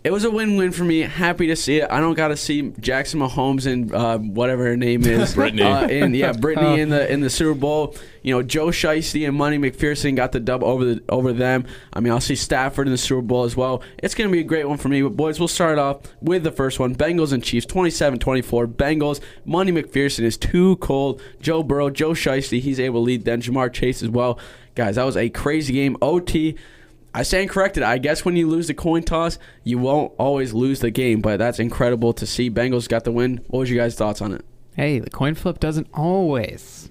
[0.04, 1.00] It was a win-win for me.
[1.00, 1.90] Happy to see it.
[1.90, 5.64] I don't got to see Jackson Mahomes and uh, whatever her name is, Brittany.
[5.64, 7.96] Uh, and yeah, Brittany in the in the Super Bowl.
[8.22, 11.66] You know, Joe Shiesty and Money McPherson got the dub over the over them.
[11.94, 13.82] I mean, I'll see Stafford in the Super Bowl as well.
[14.00, 15.02] It's going to be a great one for me.
[15.02, 18.68] But boys, we'll start off with the first one: Bengals and Chiefs, 27-24.
[18.74, 19.22] Bengals.
[19.46, 21.22] Money McPherson is too cold.
[21.40, 23.24] Joe Burrow, Joe Shiesty, he's able to lead.
[23.24, 24.38] Then Ja'Marr Chase as well.
[24.76, 25.98] Guys, that was a crazy game.
[26.02, 26.56] OT.
[27.16, 27.84] I stand corrected.
[27.84, 31.38] I guess when you lose the coin toss, you won't always lose the game, but
[31.38, 32.50] that's incredible to see.
[32.50, 33.38] Bengals got the win.
[33.48, 34.44] What was your guys' thoughts on it?
[34.76, 36.90] Hey, the coin flip doesn't always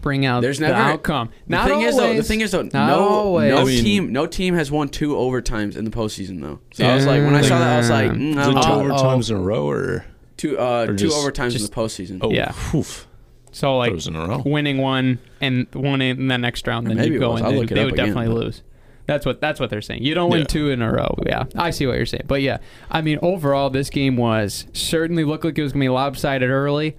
[0.00, 1.30] bring out There's the never outcome.
[1.48, 1.88] The Not thing always.
[1.88, 3.50] is though, the thing is though, Not no, always.
[3.50, 6.60] no I mean- team, no team has won two overtimes in the postseason though.
[6.74, 8.68] So I was like, when I saw that, I was like, mm, I don't two
[8.88, 8.94] know.
[8.94, 10.04] overtimes in a row or
[10.36, 12.18] two, uh, or two just- overtimes in the postseason.
[12.22, 12.52] oh Yeah.
[12.74, 13.08] oof,
[13.52, 14.42] So like those in a row?
[14.44, 17.40] winning one and one in the next round, then Maybe you it go was.
[17.40, 17.46] in.
[17.46, 18.62] I'll They, look it they up would again, definitely but- lose.
[19.04, 20.04] That's what that's what they're saying.
[20.04, 20.46] You don't win Yeah.
[20.46, 21.14] two in a row.
[21.26, 22.22] Yeah, I see what you're saying.
[22.28, 22.58] But yeah,
[22.90, 26.96] I mean, overall, this game was certainly looked like it was gonna be lopsided early,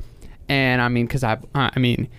[0.50, 2.10] and I mean, because I, I mean,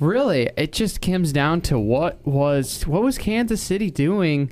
[0.00, 4.50] really, it just comes down to what was what was Kansas City doing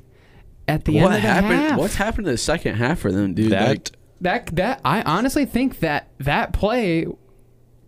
[0.67, 1.53] at the what end of the happened?
[1.53, 1.79] half.
[1.79, 3.51] What's happened to the second half for them, dude?
[3.51, 3.89] that Like,
[4.21, 7.07] that that I honestly think that that play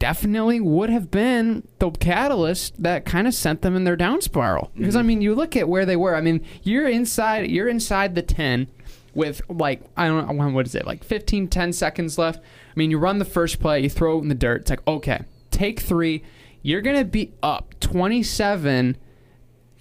[0.06, 4.70] definitely would have been the catalyst that kind of sent them in their down spiral.
[4.78, 5.08] Because I mm-hmm.
[5.08, 6.16] mean, you look at where they were.
[6.16, 8.68] I mean, you're inside you're inside the 10
[9.16, 10.86] with like I don't know what is it?
[10.86, 12.38] Like 15 10 seconds left.
[12.38, 14.62] I mean, you run the first play, you throw it in the dirt.
[14.62, 16.22] It's like, "Okay, take 3.
[16.62, 18.98] You're going to be up 27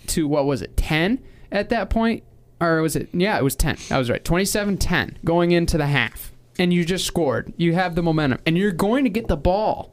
[0.06, 0.74] to what was it?
[0.78, 2.22] 10 at that point
[2.62, 3.76] or was it yeah, it was 10.
[3.90, 4.24] I was right.
[4.24, 6.32] 27-10 going into the half.
[6.58, 7.52] And you just scored.
[7.58, 9.90] You have the momentum and you're going to get the ball.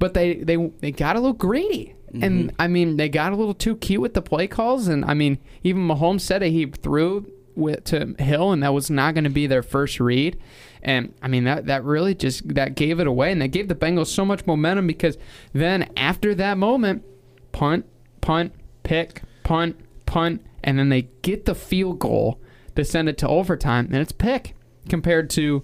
[0.00, 1.94] But they they they got a little greedy.
[2.12, 2.56] And mm-hmm.
[2.58, 5.38] I mean, they got a little too cute with the play calls and I mean,
[5.62, 9.30] even Mahomes said it he threw with to Hill, and that was not going to
[9.30, 10.38] be their first read.
[10.82, 13.74] And I mean that that really just that gave it away, and that gave the
[13.74, 15.18] Bengals so much momentum because
[15.52, 17.04] then after that moment,
[17.52, 17.86] punt,
[18.20, 22.40] punt, pick, punt, punt, and then they get the field goal
[22.76, 24.54] to send it to overtime, and it's pick
[24.88, 25.62] compared to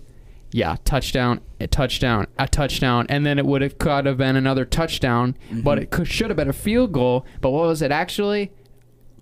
[0.57, 4.65] yeah, touchdown, a touchdown, a touchdown, and then it would have could have been another
[4.65, 7.27] touchdown, but it could, should have been a field goal.
[7.43, 8.51] But what was it actually?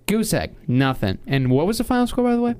[0.06, 1.18] Goose egg, nothing.
[1.26, 2.54] And what was the final score, by the way?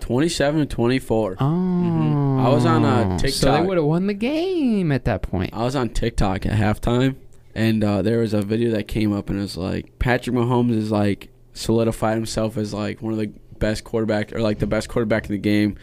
[0.00, 1.36] 27 to 24.
[1.40, 3.40] Oh, I was on, uh, TikTok.
[3.40, 5.54] So they would have won the game at that point.
[5.54, 7.16] I was on TikTok at halftime,
[7.54, 10.76] and uh, there was a video that came up, and it was like Patrick Mahomes
[10.76, 14.90] is like solidified himself as like one of the best quarterback or like the best
[14.90, 15.78] quarterback in the game.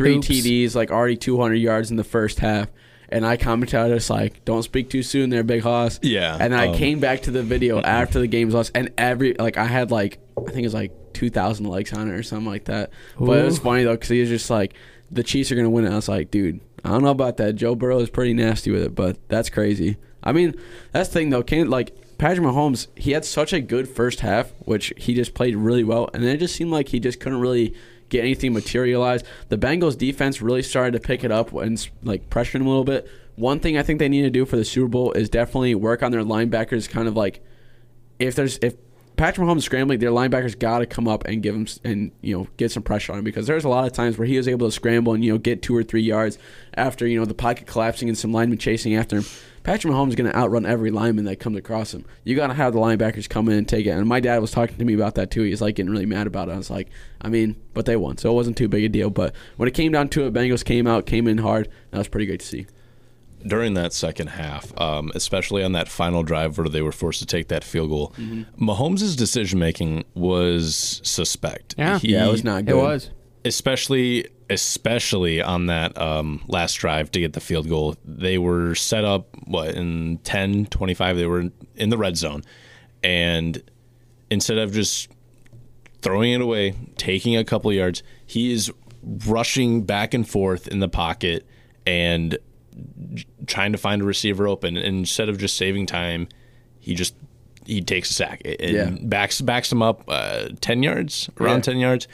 [0.00, 0.26] Three Oops.
[0.26, 2.68] TDs, like already 200 yards in the first half.
[3.10, 6.52] And I commented, I was like, "Don't speak too soon, there, Big Hoss." Yeah, And
[6.52, 9.34] then I um, came back to the video after the game was lost, and every
[9.34, 12.48] like I had like I think it was like 2,000 likes on it or something
[12.48, 12.90] like that.
[13.18, 14.74] But it was funny though because he was just like,
[15.10, 17.56] "The Chiefs are gonna win it." I was like, "Dude, I don't know about that.
[17.56, 20.54] Joe Burrow is pretty nasty with it, but that's crazy." I mean,
[20.92, 21.42] that's the thing though.
[21.42, 25.56] Can like Patrick Mahomes, he had such a good first half, which he just played
[25.56, 27.74] really well, and then it just seemed like he just couldn't really
[28.10, 29.24] get anything materialized.
[29.48, 32.84] The Bengals defense really started to pick it up and like pressure him a little
[32.84, 33.08] bit.
[33.36, 36.02] One thing I think they need to do for the Super Bowl is definitely work
[36.02, 36.90] on their linebackers.
[36.90, 37.42] Kind of like
[38.18, 38.74] if there's if
[39.16, 42.48] Patrick Mahomes scrambling, their linebackers got to come up and give him and you know
[42.56, 44.66] get some pressure on him because there's a lot of times where he was able
[44.66, 46.38] to scramble and you know get two or three yards
[46.74, 49.24] after you know the pocket collapsing and some linemen chasing after him.
[49.62, 52.04] Patrick Mahomes is going to outrun every lineman that comes across him.
[52.24, 53.90] You got to have the linebackers come in and take it.
[53.90, 55.42] And my dad was talking to me about that too.
[55.42, 56.52] He's like getting really mad about it.
[56.52, 56.88] I was like,
[57.20, 59.10] I mean, but they won, so it wasn't too big a deal.
[59.10, 61.68] But when it came down to it, Bengals came out, came in hard.
[61.90, 62.66] That was pretty great to see.
[63.46, 67.26] during that second half, um, especially on that final drive where they were forced to
[67.26, 68.62] take that field goal, Mm-hmm.
[68.68, 71.74] Mahomes' decision making was suspect.
[71.78, 71.98] Yeah.
[71.98, 72.72] He- Yeah, it was not good.
[72.72, 73.10] It was.
[73.44, 77.96] especially especially on that um, last drive to get the field goal.
[78.04, 81.44] They were set up what in 10, 25, they were
[81.76, 82.42] in the red zone,
[83.02, 83.62] and
[84.30, 85.08] instead of just
[86.02, 88.70] throwing it away, taking a couple yards, he is
[89.26, 91.46] rushing back and forth in the pocket
[91.86, 92.36] and
[93.46, 94.76] trying to find a receiver open.
[94.76, 96.28] And instead of just saving time,
[96.78, 97.14] he just
[97.66, 98.90] he takes a sack and Yeah.
[99.02, 101.72] backs backs him up uh, ten yards, around Yeah.
[101.72, 102.08] ten yards.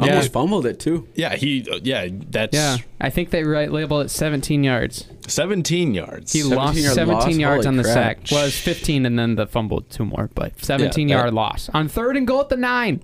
[0.00, 1.08] Almost fumbled it too.
[1.14, 5.06] Yeah, he yeah that's Yeah, I think they right labeled it 17 yards.
[5.26, 6.32] seventeen yards.
[6.32, 7.36] He lost 17-yard 17 loss?
[7.36, 7.94] yards Holy on the crap.
[7.94, 8.18] sack.
[8.30, 11.68] Well, it was 15 and then the fumbled two more, but 17 that- yard loss
[11.74, 13.02] on third and goal at the nine.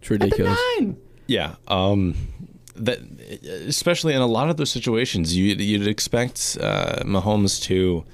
[0.00, 0.58] It's At the ridiculous.
[0.78, 0.96] nine.
[1.26, 2.14] Yeah, um,
[2.76, 2.98] that
[3.66, 8.04] especially in a lot of those situations, you you'd expect uh, Mahomes to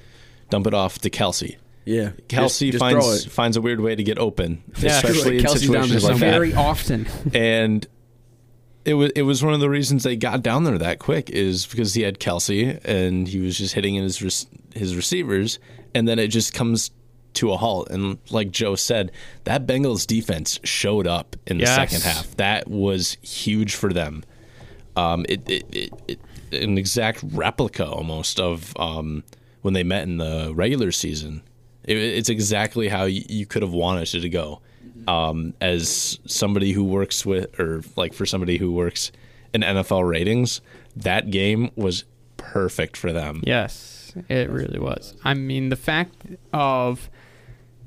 [0.49, 1.57] dump it off to Kelce.
[1.85, 4.91] Yeah, Kelce Just- just finds finds a weird way to get open, Yeah.
[4.97, 6.19] especially in Kelce's down situations like that.
[6.31, 7.07] Very often.
[7.33, 7.85] and
[8.85, 11.65] it was it was one of the reasons they got down there that quick is
[11.65, 15.59] because he had Kelce and he was just hitting his rec- his receivers,
[15.93, 16.91] and then it just comes
[17.35, 17.89] to a halt.
[17.89, 19.11] And like Joe said,
[19.45, 21.75] that Bengals defense showed up in the Yes.
[21.75, 22.35] second half.
[22.37, 24.23] That was huge for them.
[24.95, 26.19] Um, it, it, it,
[26.51, 29.23] it an exact replica almost of um,
[29.63, 31.41] when they met in the regular season.
[31.83, 34.61] It, it's exactly how you, you could have wanted it to go.
[35.07, 39.11] Um, as somebody who works with, or like for somebody who works
[39.53, 40.61] in NFL ratings,
[40.95, 42.05] that game was
[42.37, 43.41] perfect for them.
[43.45, 45.15] Yes, it really was.
[45.23, 47.09] I mean, the fact of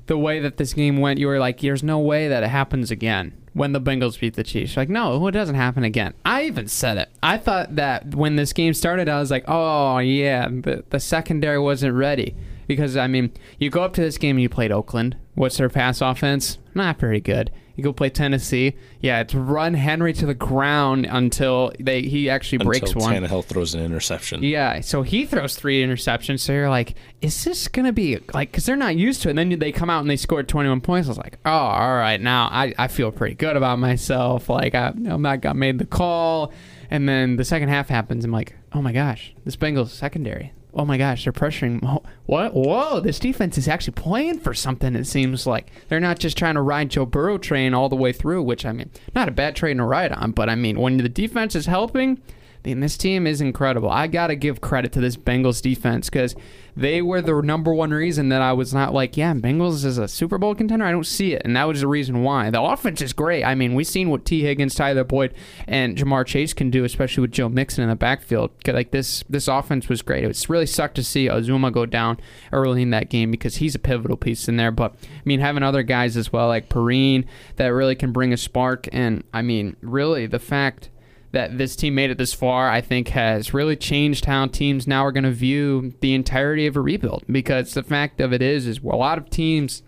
[0.07, 2.91] the way that this game went, you were like, there's no way that it happens
[2.91, 4.77] again when the Bengals beat the Chiefs.
[4.77, 6.13] Like, no, it doesn't happen again.
[6.25, 7.09] I even said it.
[7.23, 11.59] I thought that when this game started, I was like, oh, yeah, but the secondary
[11.59, 12.35] wasn't ready.
[12.67, 15.17] Because, I mean, you go up to this game and you played Oakland.
[15.35, 16.57] What's their pass offense?
[16.75, 17.51] Not very good.
[17.77, 18.75] You go play Tennessee.
[19.01, 23.13] Yeah, it's run Henry to the ground until they he actually breaks Until one.
[23.13, 24.41] Tannehill throws an interception.
[24.41, 26.39] Yeah, so he throws three interceptions.
[26.39, 28.51] So you're like, is this gonna be like?
[28.51, 29.37] Because they're not used to it.
[29.37, 31.07] And then they come out and they score 21 points.
[31.07, 34.49] I was like, oh, all right, now I, I feel pretty good about myself.
[34.49, 36.51] Like I, I'm not got made the call.
[36.89, 38.25] And then the second half happens.
[38.25, 40.51] I'm like, oh my gosh, this Bengals secondary.
[40.77, 41.81] Oh my gosh, they're pressuring.
[42.27, 42.53] What?
[42.53, 44.95] Whoa, this defense is actually playing for something.
[44.95, 48.13] It seems like they're not just trying to ride Joe Burrow train all the way
[48.13, 48.43] through.
[48.43, 51.09] Which I mean, not a bad train to ride on, but I mean, when the
[51.09, 52.21] defense is helping,
[52.63, 53.89] And this team is incredible.
[53.89, 56.35] I got to give credit to this Bengals defense because
[56.77, 60.07] they were the number one reason that I was not like, yeah, Bengals is a
[60.07, 60.85] Super Bowl contender.
[60.85, 61.41] I don't see it.
[61.43, 62.51] And that was the reason why.
[62.51, 63.43] The offense is great.
[63.43, 65.33] I mean, we've seen what Tee Higgins, Tyler Boyd,
[65.67, 68.51] and Ja'Marr Chase can do, especially with Joe Mixon in the backfield.
[68.67, 70.23] Like this, this offense was great.
[70.23, 72.19] It was really sucked to see Uzomah go down
[72.53, 74.71] early in that game because he's a pivotal piece in there.
[74.71, 77.25] But I mean, having other guys as well, like Perine,
[77.55, 78.87] that really can bring a spark.
[78.91, 80.89] And I mean, really, the fact
[81.37, 85.05] that this team made it this far, I think, has really changed how teams now
[85.05, 87.25] are going to view the entirety of a rebuild.
[87.31, 89.83] Because the fact of it is, is a lot of teams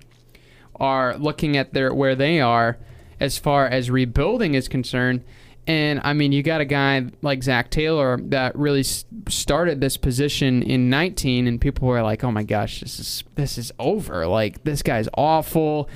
[0.76, 2.78] are looking at their where they are
[3.20, 5.24] as far as rebuilding is concerned.
[5.66, 10.62] And I mean, you got a guy like Zac Taylor that really started this position
[10.62, 14.28] in 19, and people were like, "Oh my gosh, this is this is over.
[14.28, 15.90] Like this guy's awful."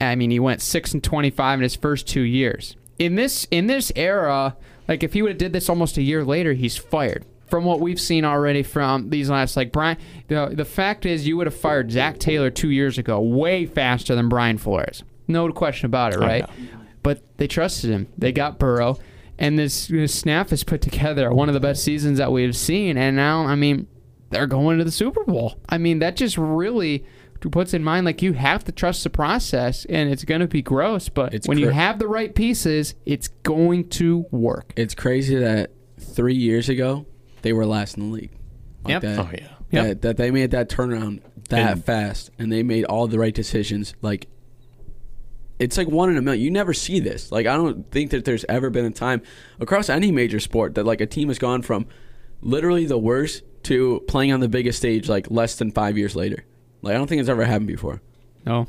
[0.00, 2.76] I mean, he went six and 25 in his first two years.
[2.96, 4.56] In this in this era,
[4.90, 7.24] like if he would have did this almost a year later, he's fired.
[7.48, 9.96] From what we've seen already from these last, like Brian,
[10.28, 14.14] the the fact is, you would have fired Zac Taylor two years ago way faster
[14.14, 15.02] than Brian Flores.
[15.26, 16.44] No question about it, right?
[17.02, 18.08] But they trusted him.
[18.18, 18.98] They got Burrow,
[19.38, 22.96] and this, this snap is put together one of the best seasons that we've seen.
[22.96, 23.88] And now, I mean,
[24.30, 25.58] they're going to the Super Bowl.
[25.68, 27.04] I mean, that just really
[27.48, 30.60] puts in mind like you have to trust the process, and it's going to be
[30.60, 31.08] gross.
[31.08, 34.74] But It's when you have the right pieces, it's going to work.
[34.76, 37.06] It's crazy that three years ago
[37.42, 38.32] they were last in the league.
[38.84, 39.02] Like Yep.
[39.02, 39.48] That, Oh yeah.
[39.70, 39.84] Yep.
[39.86, 43.34] that, that they made that turnaround that And- fast, and they made all the right
[43.34, 43.94] decisions.
[44.02, 44.26] Like
[45.58, 46.42] it's like one in a million.
[46.42, 47.30] You never see this.
[47.30, 49.22] Like I don't think that there's ever been a time
[49.60, 51.86] across any major sport that like a team has gone from
[52.40, 56.44] literally the worst to playing on the biggest stage like less than five years later.
[56.82, 58.00] Like I don't think it's ever happened before.
[58.46, 58.66] No,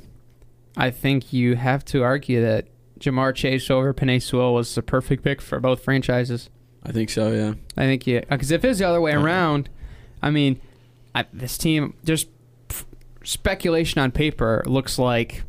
[0.76, 2.68] I think you have to argue that
[3.00, 6.50] Ja'Marr Chase over Penei Sewell was the perfect pick for both franchises.
[6.84, 7.32] I think so.
[7.32, 7.54] Yeah.
[7.78, 9.26] I think yeah, because if it's the other way uh-huh.
[9.26, 9.70] around,
[10.22, 10.60] I mean,
[11.14, 12.28] I, this team just
[12.70, 12.86] f-
[13.24, 15.44] speculation on paper looks like,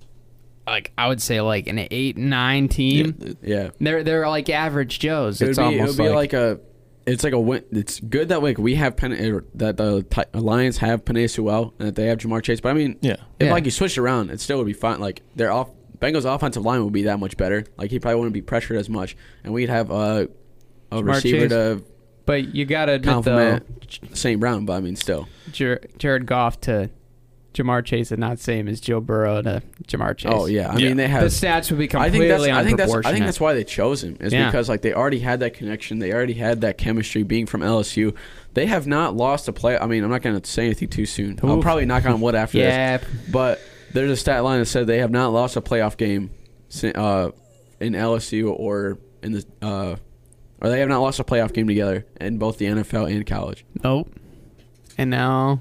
[0.67, 3.37] like I would say like an eight nine team.
[3.43, 3.71] Yeah.
[3.81, 5.41] They're they're like average Joes.
[5.41, 6.61] It It's be, it almost would be like, like, a.
[7.07, 7.65] It's like a win.
[7.73, 11.75] It's good that like we have Pen er, that the Ti- Lions have Penei Sewell
[11.79, 12.61] and that they have Ja'Marr Chase.
[12.61, 13.17] But I mean, Yeah.
[13.41, 13.53] if Yeah.
[13.53, 15.01] like you switched around, it still would be fine.
[15.01, 17.65] Like their off Bengals offensive line would be that much better.
[17.77, 20.27] Like he probably wouldn't be pressured as much, and we'd have uh,
[20.93, 21.51] a Ja'Marr receiver Chase.
[21.51, 21.85] to
[22.25, 23.65] but you gotta admit though, compliment
[24.13, 24.39] St.
[24.41, 24.65] Brown.
[24.65, 26.89] But I mean, still, Jar- Jared Goff to
[27.55, 30.33] Ja'Marr Chase is not the same as Joe Burrow to Ja'Marr Chase.
[30.35, 30.71] oh yeah.
[30.73, 30.89] I Yeah.
[30.89, 32.43] mean, they have the stats would be I completely think that's.
[32.51, 32.95] I think that's.
[33.07, 34.17] I think that's why they chose him.
[34.21, 34.47] Is Yeah.
[34.47, 35.99] because like they already had that connection.
[35.99, 37.23] They already had that chemistry.
[37.23, 38.15] Being from LSU,
[38.55, 39.77] they have not lost a play.
[39.77, 41.39] I mean, I'm not going to say anything too soon.
[41.43, 42.67] I'll probably knock on wood after this.
[42.73, 42.99] yeah,
[43.31, 43.61] But
[43.93, 46.31] there's a stat line that said they have not lost a playoff game
[46.95, 47.31] uh,
[47.81, 49.97] in LSU or in the uh,
[50.61, 53.65] or they have not lost a playoff game together in both the NFL and college.
[53.83, 54.09] Nope.
[54.97, 55.61] And now,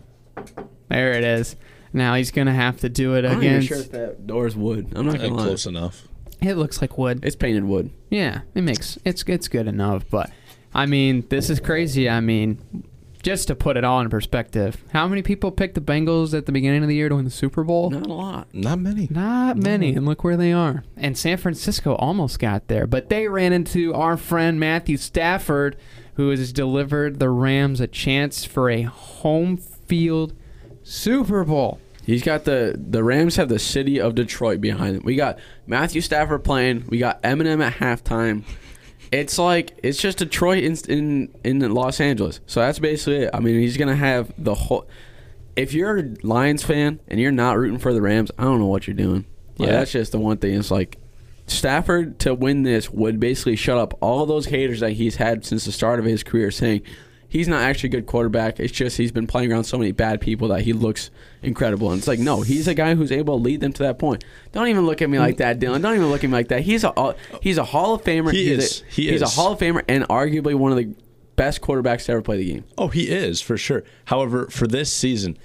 [0.90, 1.56] there it is.
[1.94, 3.68] Now he's gonna have to do it I'm not even against.
[3.68, 4.94] sure if that door is wood.
[4.96, 5.44] I'm not gonna lie.
[5.44, 6.08] close enough.
[6.42, 7.24] It looks like wood.
[7.24, 7.92] It's painted wood.
[8.10, 10.06] Yeah, it makes it's it's good enough.
[10.10, 10.32] But
[10.74, 12.10] I mean, this is crazy.
[12.10, 12.84] I mean,
[13.22, 16.52] just to put it all in perspective, how many people picked the Bengals at the
[16.52, 17.90] beginning of the year to win the Super Bowl?
[17.92, 18.48] Not a lot.
[18.54, 19.08] Not many.
[19.12, 20.84] Not many, and look where they are.
[20.98, 25.78] And San Francisco almost got there, but they ran into our friend Matthew Stafford,
[26.16, 30.34] who has delivered the Rams a chance for a home field
[30.84, 31.80] Super Bowl.
[32.04, 35.04] He's got the the Rams have the city of Detroit behind them.
[35.04, 36.86] We got Matthew Stafford playing.
[36.90, 38.44] We got Eminem at halftime.
[39.12, 42.40] It's like it's just Detroit in in in Los Angeles.
[42.48, 43.30] So that's basically it.
[43.34, 44.88] I mean, he's gonna have the whole.
[45.56, 48.68] If you're a Lions fan and you're not rooting for the Rams, I don't know
[48.68, 49.26] what you're doing.
[49.58, 49.74] Like, Yeah.
[49.80, 50.56] that's just the one thing.
[50.58, 50.98] It's like
[51.46, 55.66] Stafford to win this would basically shut up all those haters that he's had since
[55.66, 56.82] the start of his career, saying
[57.32, 58.60] he's not actually a good quarterback.
[58.60, 61.10] It's just he's been playing around so many bad people that he looks
[61.42, 61.90] incredible.
[61.90, 64.26] And it's like, no, he's a guy who's able to lead them to that point.
[64.52, 65.82] Don't even look at me like that, Dylan.
[65.82, 66.62] Don't even look at me like that.
[66.62, 68.34] He's a he's a Hall of Famer.
[68.34, 68.82] He he's is.
[68.82, 69.28] A, He he's a.
[69.28, 70.94] Hall of Famer and arguably one of the
[71.38, 72.66] best quarterbacks to ever play the game.
[72.78, 73.84] Oh, he is for sure.
[74.06, 75.38] However, for this season,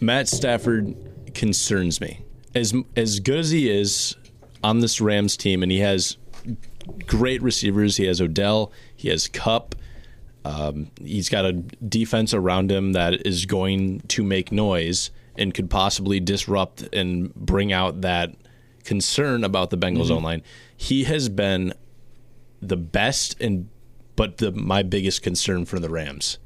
[0.00, 0.94] Matt Stafford
[1.34, 2.24] concerns me.
[2.54, 4.14] As as good as he is
[4.62, 6.16] on this Rams team, and he has
[7.06, 7.96] great receivers.
[7.96, 8.70] He has Odell.
[8.94, 9.74] He has Kupp.
[10.44, 15.70] Um, he's got a defense around him that is going to make noise and could
[15.70, 18.34] possibly disrupt and bring out that
[18.84, 20.12] concern about the Bengals Mm-hmm.
[20.12, 20.42] online.
[20.76, 21.72] He has been
[22.60, 23.68] the best and
[24.16, 26.38] but the my biggest concern for the Rams.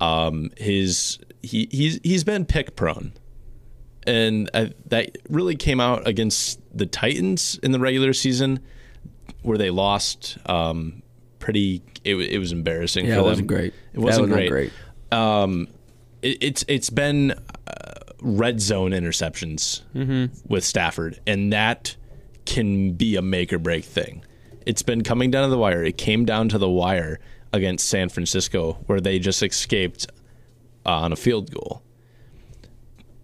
[0.00, 3.12] Um, his he he's he's been pick prone,
[4.06, 8.60] and I, that really came out against the Titans in the regular season,
[9.42, 11.02] where they lost um,
[11.44, 11.82] pretty.
[12.04, 13.04] It, it was embarrassing.
[13.04, 13.30] Yeah, for it them.
[13.30, 13.74] wasn't great.
[13.92, 14.48] It wasn't great.
[14.50, 14.72] great.
[15.12, 15.68] Um,
[16.22, 17.92] it, it's it's been uh,
[18.22, 19.82] red zone interceptions
[20.48, 21.96] with Stafford, and that
[22.46, 24.24] can be a make or break thing.
[24.64, 25.84] It's been coming down to the wire.
[25.84, 27.20] It came down to the wire
[27.52, 30.06] against San Francisco, where they just escaped
[30.86, 31.82] uh, on a field goal.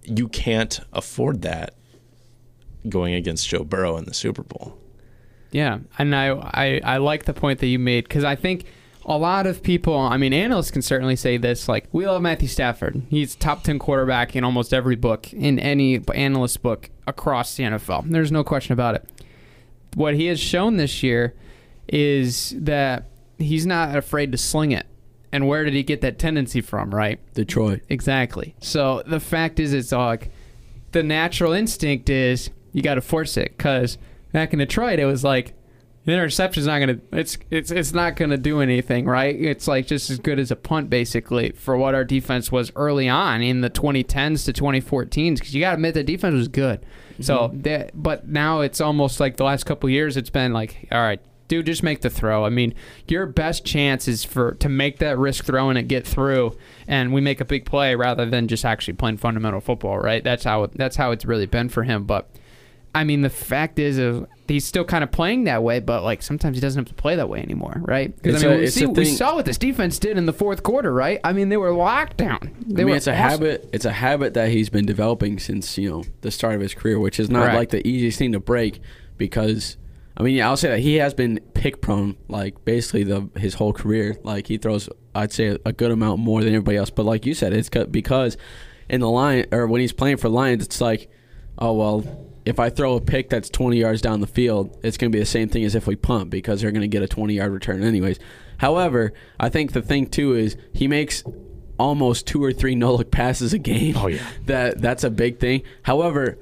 [0.05, 1.75] You can't afford that
[2.87, 4.79] going against Joe Burrow in the Super Bowl.
[5.53, 8.65] Yeah, and I I, I like the point that you made because I think
[9.05, 11.69] a lot of people, I mean, analysts can certainly say this.
[11.69, 13.03] Like, we love Matthew Stafford.
[13.09, 18.11] He's top ten quarterback in almost every book, in any analyst book across the NFL.
[18.11, 19.09] There's no question about it.
[19.95, 21.35] What he has shown this year
[21.89, 24.87] is that he's not afraid to sling it.
[25.33, 26.95] And where did he get that tendency from?
[26.95, 27.19] Right.
[27.35, 27.81] Detroit.
[27.89, 28.55] Exactly.
[28.61, 30.31] So the fact is, it's like
[30.93, 33.97] the natural instinct is you got to force it because
[34.33, 35.55] back in Detroit, it was like
[36.05, 39.35] the interception's not gonna it's it's it's not gonna do anything, right?
[39.39, 43.09] It's like just as good as a punt basically for what our defense was early
[43.09, 46.85] on in the 2010s to 2014s because you got to admit the defense was good.
[47.21, 47.61] So mm-hmm.
[47.63, 51.21] that, but now it's almost like the last couple years, it's been like, all right,
[51.49, 52.47] dude, just make the throw.
[52.47, 52.75] I mean,
[53.09, 56.57] your best chance is for to make that risk throw and it get through,
[56.87, 60.25] and we make a big play rather than just actually playing fundamental football, right?
[60.25, 62.05] That's how that's how it's really been for him.
[62.05, 62.31] But
[62.95, 66.23] I mean, the fact is, is he's still kind of playing that way, but like
[66.23, 68.15] sometimes he doesn't have to play that way anymore, right?
[68.17, 70.63] Because I mean, a- we, see, we saw what this defense did in the fourth
[70.63, 71.21] quarter, right?
[71.23, 72.55] I mean, they were locked down.
[72.67, 73.31] They I mean, it's a awesome.
[73.31, 73.71] habit.
[73.73, 76.99] It's a habit that he's been developing since you know the start of his career,
[76.99, 77.57] which is not Correct.
[77.57, 78.81] like the easiest thing to break
[79.17, 79.77] because.
[80.17, 83.73] I mean, I'll say that he has been pick prone, like basically the his whole
[83.73, 84.19] career.
[84.23, 86.91] Like he throws, I'd say a good amount more than everybody else.
[86.91, 88.37] But like you said, it's because
[88.91, 91.09] in the line or when he's playing for Lions, it's like,
[91.59, 95.11] oh well, if I throw a pick that's 20 yards down the field, it's going
[95.11, 97.09] to be the same thing as if we punt because they're going to get a
[97.09, 98.19] 20 yard return anyways.
[98.59, 101.23] However, I think the thing too is he makes
[101.79, 103.97] almost two or three no look passes a game.
[103.97, 104.27] Oh, yeah.
[104.47, 105.63] that that's a big thing.
[105.83, 106.39] However,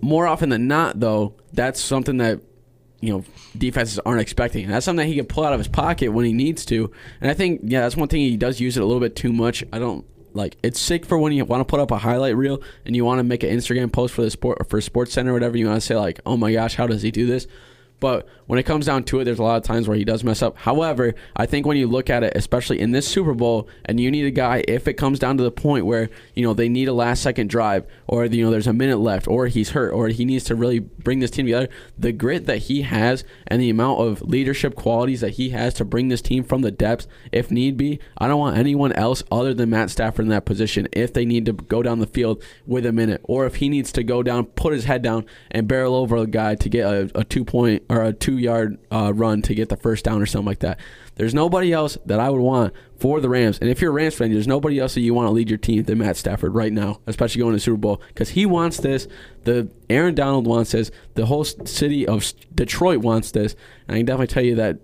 [0.00, 2.40] more often than not, though, that's something that
[3.00, 3.24] you know
[3.56, 4.64] defenses aren't expecting.
[4.64, 6.90] And that's something that he can pull out of his pocket when he needs to.
[7.20, 9.32] And I think yeah, that's one thing he does use it a little bit too
[9.32, 9.64] much.
[9.72, 12.62] I don't like it's sick for when you want to put up a highlight reel
[12.84, 15.34] and you want to make an Instagram post for the sport for Sports Center or
[15.34, 15.56] whatever.
[15.56, 17.46] You want to say like, oh my gosh, how does he do this?
[18.02, 20.24] But when it comes down to it, there's a lot of times where he does
[20.24, 20.56] mess up.
[20.56, 24.10] However, I think when you look at it, especially in this Super Bowl, and you
[24.10, 26.88] need a guy, if it comes down to the point where you know they need
[26.88, 30.08] a last second drive, or you know there's a minute left, or he's hurt, or
[30.08, 33.70] he needs to really bring this team together, the grit that he has and the
[33.70, 37.52] amount of leadership qualities that he has to bring this team from the depths, if
[37.52, 40.88] need be, I don't want anyone else other than Matt Stafford in that position.
[40.90, 43.92] If they need to go down the field with a minute, or if he needs
[43.92, 47.08] to go down, put his head down, and barrel over a guy to get a,
[47.14, 50.26] a two point or a two yard uh, run to get the first down or
[50.26, 50.80] something like that.
[51.16, 53.58] There's nobody else that I would want for the Rams.
[53.58, 55.58] And if you're a Rams fan, there's nobody else that you want to lead your
[55.58, 58.78] team than Matt Stafford right now, especially going to the Super Bowl, because he wants
[58.78, 59.06] this.
[59.44, 60.90] The Aaron Donald wants this.
[61.14, 63.54] The whole city of Detroit wants this.
[63.86, 64.78] And I can definitely tell you that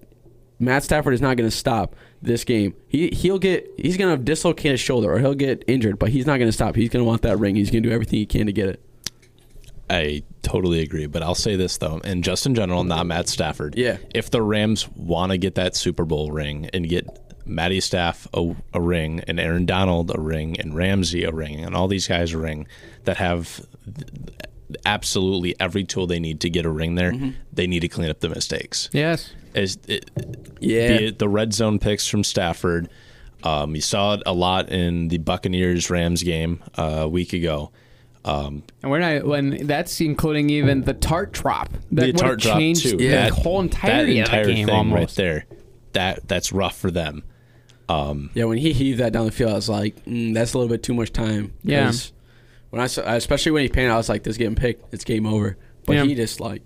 [0.59, 2.75] Matt Stafford is not going to stop this game.
[2.89, 6.27] He he'll get he's going to dislocate his shoulder or he'll get injured, but he's
[6.27, 6.77] not going to stop.
[6.77, 7.55] He's going to want that ring.
[7.55, 8.83] He's going to do everything he can to get it.
[9.91, 13.75] I totally agree, but I'll say this though, and just in general, not Matt Stafford.
[13.77, 13.97] Yeah.
[14.15, 17.07] If the Rams want to get that Super Bowl ring and get
[17.47, 21.75] Matty Staff a, a ring and Aaron Donald a ring and Ramsey a ring and
[21.75, 22.67] all these guys a ring
[23.05, 23.65] that have
[24.85, 27.13] absolutely every tool they need to get a ring there,
[27.53, 28.91] they need to clean up the mistakes.
[28.93, 29.33] Yes.
[29.55, 30.11] As it,
[30.61, 30.99] Yeah.
[30.99, 32.91] be it the red zone picks from Stafford.
[33.43, 37.71] Um, you saw it a lot in the Buccaneers Rams game uh, a week ago.
[38.25, 41.73] Um, And we're not when that's including even the tart drop.
[41.93, 42.97] That the tart drop changed too.
[42.97, 44.99] the That- whole that entirety entire of the game thing almost.
[44.99, 45.47] right there.
[45.93, 47.23] That that's rough for them.
[47.89, 50.59] Um, Yeah, when he heaved that down the field, I was like, mm, that's a
[50.59, 51.53] little bit too much time.
[51.65, 51.91] Yeah.
[52.71, 55.25] When I saw, especially when he painted, I was like, this getting picked, it's game
[55.27, 55.57] over.
[55.87, 56.05] But Yeah.
[56.05, 56.61] he just like,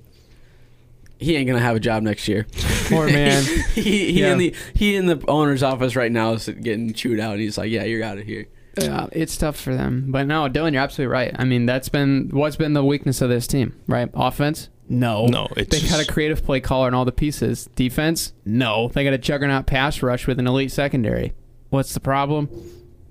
[1.18, 2.44] he ain't gonna have a job next year.
[2.88, 3.44] Poor man.
[3.76, 3.82] he
[4.12, 4.32] he Yeah.
[4.32, 7.32] in the he in the owner's office right now is getting chewed out.
[7.34, 8.46] And he's like, yeah, you're out of here.
[8.78, 10.06] Yeah, it's tough for them.
[10.10, 11.32] But no, Dylan, you're absolutely right.
[11.38, 14.08] I mean, that's been what's been the weakness of this team, right?
[14.14, 14.68] Offense?
[14.88, 15.26] No.
[15.26, 17.68] No, it's they got just- a creative play caller and all the pieces.
[17.76, 18.32] Defense?
[18.44, 18.88] No.
[18.88, 21.32] They got a juggernaut pass rush with an elite secondary.
[21.70, 22.48] What's the problem?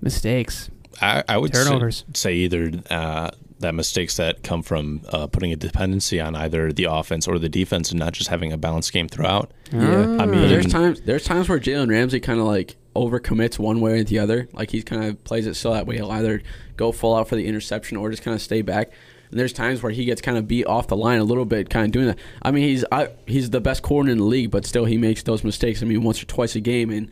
[0.00, 0.70] Mistakes.
[1.00, 2.04] I, I would say, Turnovers.
[2.14, 6.84] say either uh, that mistakes that come from uh, putting a dependency on either the
[6.84, 9.52] offense or the defense and not just having a balanced game throughout.
[9.72, 13.58] Yeah, I mean, But there's times there's times where Jalen Ramsey kind of like overcommits
[13.58, 14.48] one way or the other.
[14.52, 16.42] Like he kind of plays it so that way he'll either
[16.76, 18.92] go full out for the interception or just kind of stay back.
[19.30, 21.70] And there's times where he gets kind of beat off the line a little bit,
[21.70, 22.18] kind of doing that.
[22.42, 25.22] I mean, he's I, he's the best corner in the league, but still he makes
[25.22, 25.82] those mistakes.
[25.82, 27.10] I mean, once or twice a game, and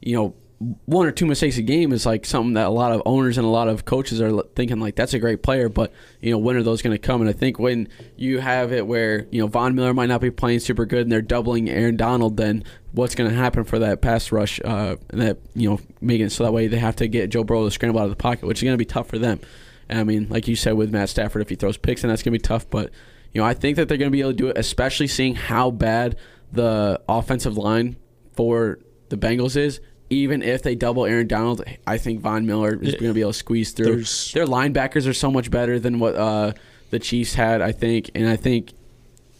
[0.00, 0.34] you know,
[0.84, 3.46] one or two mistakes a game is like something that a lot of owners and
[3.46, 5.90] a lot of coaches are thinking like that's a great player, but
[6.20, 7.22] you know when are those going to come?
[7.22, 10.30] And I think when you have it where you know Von Miller might not be
[10.30, 14.02] playing super good and they're doubling Aaron Donald, then what's going to happen for that
[14.02, 14.60] pass rush?
[14.62, 17.42] Uh, and that you know making it so that way they have to get Joe
[17.42, 19.40] Burrow to scramble out of the pocket, which is going to be tough for them.
[19.88, 22.22] And I mean, like you said with Matt Stafford, if he throws picks, then that's
[22.22, 22.68] going to be tough.
[22.68, 22.90] But
[23.32, 25.36] you know, I think that they're going to be able to do it, especially seeing
[25.36, 26.16] how bad
[26.52, 27.96] the offensive line
[28.34, 29.80] for the Bengals is.
[30.10, 33.30] Even if they double Aaron Donald, I think Von Miller is going to be able
[33.32, 33.86] to squeeze through.
[33.86, 36.52] There's- Their linebackers are so much better than what uh,
[36.90, 38.72] the Chiefs had, I think, and I think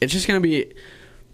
[0.01, 0.73] it's just going to be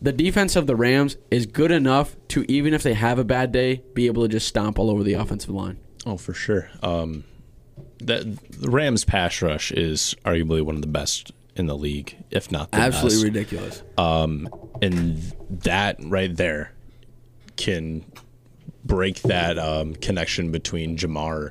[0.01, 3.53] the defense of the Rams is good enough to even if they have a bad
[3.53, 5.79] day, be able to just stomp all over the offensive line.
[6.07, 6.71] Oh, for sure.
[6.83, 7.25] Um,
[7.99, 12.51] that the Rams pass rush is arguably one of the best in the league, if
[12.53, 13.03] not the best.
[13.05, 13.83] Absolutely ridiculous.
[13.99, 14.49] Um,
[14.83, 15.19] and
[15.51, 16.73] that right there
[17.57, 18.05] can
[18.87, 21.51] break that um, connection between Ja'Marr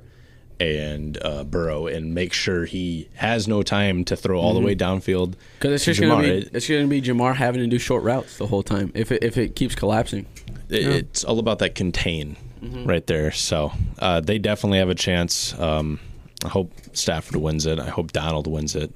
[0.60, 4.74] and uh, Burrow and make sure he has no time to throw all the way
[4.76, 5.34] downfield.
[5.60, 6.52] Because it's just going to Ja'Marr.
[6.52, 9.12] be it's going to be Ja'Marr having to do short routes the whole time if
[9.12, 10.26] it, if it keeps collapsing.
[10.70, 12.38] It- It's all about that contain
[12.86, 13.32] right there.
[13.32, 15.54] So uh, they definitely have a chance.
[15.60, 16.00] Um,
[16.44, 17.80] I hope Stafford wins it.
[17.80, 18.92] I hope Donald wins it.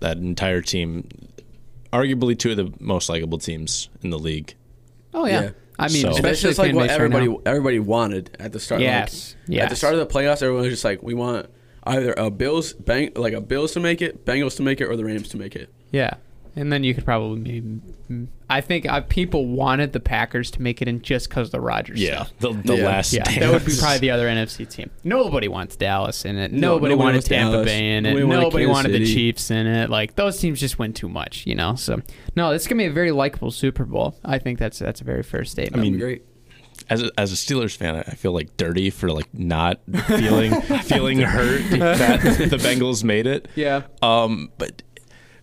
[0.00, 1.08] That entire team,
[1.92, 4.54] arguably two of the most likable teams in the league.
[5.14, 5.40] Oh yeah.
[5.42, 5.50] Yeah.
[5.78, 7.40] I mean, So- And especially that's just like what base right everybody now.
[7.46, 8.80] everybody wanted at the start.
[8.80, 11.46] Yes, Like, At the start of the playoffs, everyone was just like, we want
[11.84, 14.96] either a Bills bang like a Bills to make it, Bengals to make it, or
[14.96, 15.70] the Rams to make it.
[15.90, 16.14] Yeah,
[16.58, 18.28] and then you could probably maybe.
[18.50, 22.02] I think uh, people wanted the Packers to make it in just because the Rodgers
[22.04, 22.32] stuff.
[22.40, 22.86] the, the Yeah.
[22.86, 23.12] last.
[23.12, 23.38] Yeah, dance.
[23.38, 24.90] that would be probably the other NFC team.
[25.04, 26.50] Nobody wants Dallas in it.
[26.52, 27.66] No, nobody, nobody wanted Tampa Dallas.
[27.66, 28.10] Bay in it.
[28.14, 29.90] Nobody wanted Nobody Kansas wanted the Chiefs in it.
[29.90, 31.74] Like those teams just win too much, you know.
[31.74, 32.00] So
[32.34, 34.18] no, it's gonna be a very likable Super Bowl.
[34.24, 35.80] I think that's that's a very fair statement.
[35.80, 36.22] I mean, great.
[36.88, 40.58] as a, as a Steelers fan, I I feel like dirty for like not feeling
[40.84, 43.48] feeling hurt that the Bengals made it.
[43.54, 43.82] yeah.
[44.00, 44.82] Um, but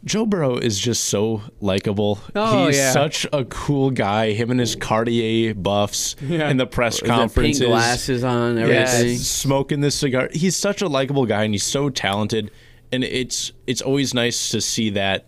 [0.06, 2.20] Joe Burrow is just so likable.
[2.36, 2.92] Oh, He's yeah.
[2.92, 4.34] such a cool guy.
[4.34, 6.50] Him and his Cartier buffs Yeah.
[6.50, 7.60] in the press the conferences.
[7.60, 9.10] pink glasses on, everything.
[9.14, 9.22] Yes.
[9.22, 10.30] smoking this cigar.
[10.32, 12.52] He's such a likable guy, and he's so talented.
[12.92, 15.26] And it's it's always nice to see that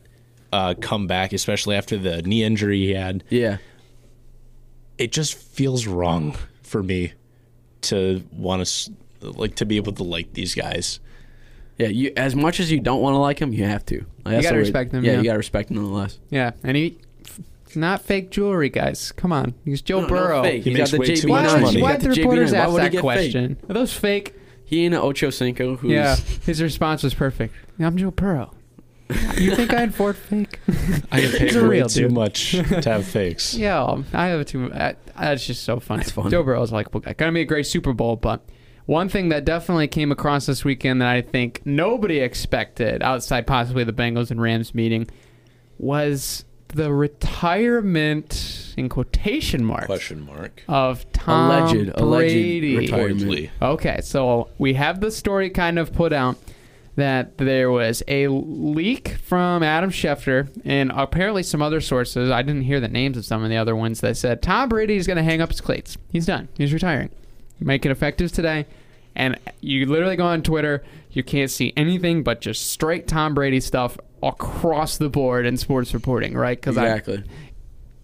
[0.54, 3.24] uh, come back, especially after the knee injury he had.
[3.30, 3.58] Yeah.
[5.00, 7.14] It just feels wrong for me
[7.82, 11.00] to want to like to be able to like these guys.
[11.78, 13.98] Yeah, you as much as you don't want to like him, you have to.
[14.26, 15.18] Like, that's gotta respect him, Yeah, yeah.
[15.20, 16.20] you gotta respect him nonetheless.
[16.30, 16.98] Yeah, and he.
[17.76, 19.12] Not fake jewelry, guys.
[19.12, 20.44] Come on, he's Joe No, no Burrow.
[20.44, 20.64] fake.
[20.64, 21.30] He He's makes got the way too JB9.
[21.30, 21.82] Why, much money.
[21.82, 22.56] why Got did the the reporters JB9.
[22.58, 23.02] Ask that get fake?
[23.02, 23.58] question?
[23.70, 24.34] Are those fake?
[24.66, 26.16] He and Ocho Cinco, who's Yeah,
[26.46, 27.54] his response was perfect.
[27.80, 28.52] I'm Joe Burrow.
[29.38, 30.60] You think I'd afford fake?
[31.12, 32.12] I get paid He's way real too dude.
[32.14, 33.54] much to have fakes.
[33.58, 34.72] Yeah, um, I have too.
[34.74, 36.00] I, that's just so funny.
[36.00, 36.30] That's fun.
[36.32, 38.44] Joe Burrow's like, well, gonna be a great Super Bowl, but
[38.88, 43.84] one thing that definitely came across this weekend that I think nobody expected, outside possibly
[43.84, 45.08] the Bengals and Rams meeting,
[45.78, 50.64] was the retirement in quotation marks Question mark.
[50.68, 52.78] of Tom Alleged- alleged Brady.
[52.78, 53.50] retirement.
[53.62, 56.38] Okay, so we have the story kind of put out
[56.96, 62.32] that there was a leak from Adam Schefter and apparently some other sources.
[62.32, 64.96] I didn't hear the names of some of the other ones that said Tom Brady
[64.96, 65.98] is going to hang up his cleats.
[66.12, 66.48] He's done.
[66.58, 67.10] He's retiring.
[67.60, 68.66] Make it effective today.
[69.16, 73.60] And you literally go on Twitter, you can't see anything but just straight Tom Brady
[73.60, 76.58] stuff across the board in sports reporting, right?
[76.60, 77.24] Because exactly.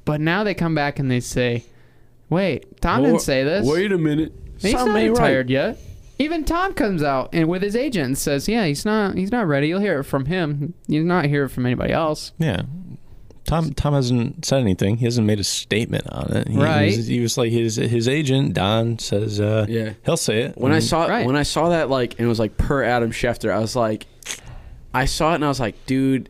[0.06, 1.64] but now they come back and they say,
[2.30, 3.68] "Wait, Tom Well, didn't say this.
[3.68, 4.34] Wait a minute.
[4.60, 5.50] He's Something not ain't right.
[5.50, 5.78] yet."
[6.20, 9.16] Even Tom comes out and with his agent and says, "Yeah, he's not.
[9.16, 9.68] He's not ready.
[9.68, 10.74] You'll hear it from him.
[10.88, 12.64] You'll not hear it from anybody else." Yeah.
[13.46, 14.98] Tom Tom hasn't said anything.
[14.98, 16.48] He hasn't made a statement on it.
[16.48, 16.96] He, Right.
[16.96, 19.94] Was, he was like his his agent Don says uh, Yeah.
[20.06, 20.58] he'll say it.
[20.58, 21.26] When I And saw Right.
[21.26, 24.08] when I saw that like and it was like per Adam Schefter, I was like,
[24.94, 26.30] I saw it and I was like, dude,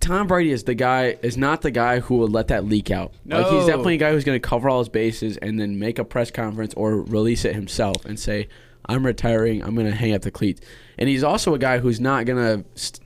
[0.00, 3.12] Tom Brady is the guy is not the guy who would let that leak out.
[3.26, 5.98] Like he's definitely a guy who's going to cover all his bases and then make
[5.98, 8.48] a press conference or release it himself and say,
[8.86, 9.62] "I'm retiring.
[9.62, 10.60] I'm going to hang up the cleats."
[10.98, 13.00] And he's also a guy who's not going to st-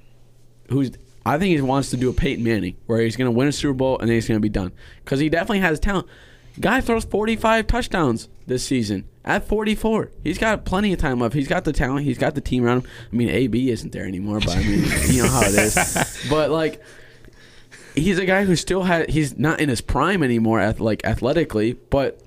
[0.70, 0.92] who's
[1.26, 3.52] I think he wants to do a Peyton Manning where he's going to win a
[3.52, 4.72] Super Bowl and then he's going to be done
[5.04, 6.06] because he definitely has talent.
[6.60, 10.10] Guy throws 45 touchdowns this season at 44.
[10.22, 11.34] He's got plenty of time left.
[11.34, 12.04] He's got the talent.
[12.04, 12.90] He's got the team around him.
[13.12, 16.26] I mean, AB isn't there anymore, but I mean, you know how it is.
[16.30, 16.80] But like,
[17.94, 19.10] he's a guy who still had.
[19.10, 22.20] He's not in his prime anymore, like athletically, but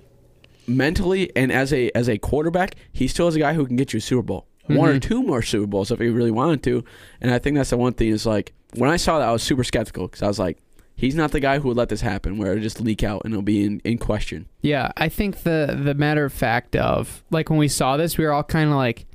[0.68, 3.94] mentally and as a as a quarterback, he still is a guy who can get
[3.94, 4.48] you a Super Bowl.
[4.68, 5.02] One or Mhm.
[5.02, 6.84] two more Super Bowls if he really wanted to.
[7.22, 9.44] And I think that's the one thing is like when I saw that, I was
[9.44, 10.58] super skeptical because I was like,
[10.96, 13.34] he's not the guy who would let this happen where it just leak out and
[13.34, 14.48] it'll be in, in question.
[14.62, 18.26] Yeah, I think the the matter of fact of like when we saw this, we
[18.26, 19.06] were all kind of like,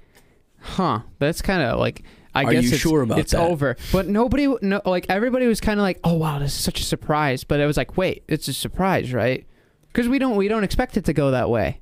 [0.61, 2.03] "Huh, that's kind of like."
[2.34, 3.42] I Are guess you it's, sure about it's that?
[3.42, 6.80] over, but nobody, no, like everybody was kind of like, "Oh wow, this is such
[6.80, 9.44] a surprise," but it was like, "Wait, it's a surprise, right?"
[9.88, 11.80] Because we don't we don't expect it to go that way.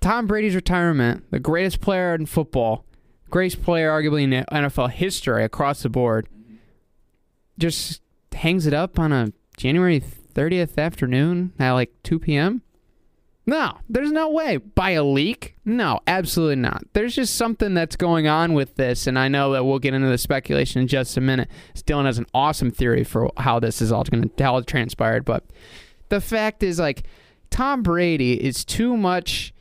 [0.00, 2.84] Tom Brady's retirement, the greatest player in football,
[3.34, 6.28] greatest player arguably in NFL history across the board,
[7.58, 8.00] just
[8.32, 12.62] hangs it up on a January 30th afternoon at like 2 p.m.
[13.44, 14.58] No, there's no way.
[14.58, 15.56] By a leak?
[15.64, 16.84] No, absolutely not.
[16.92, 20.08] There's just something that's going on with this, and I know that we'll get into
[20.08, 21.48] the speculation in just a minute.
[21.74, 25.24] Dylan has an awesome theory for how this is all going to how it transpired,
[25.24, 25.42] but
[26.08, 27.02] the fact is, like,
[27.50, 29.52] Tom Brady is too much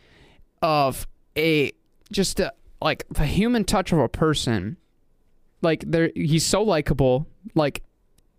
[0.61, 1.71] of a
[2.11, 2.53] just a,
[2.83, 4.77] like the human touch of a person.
[5.61, 7.25] Like, there, he's so likable.
[7.55, 7.83] Like,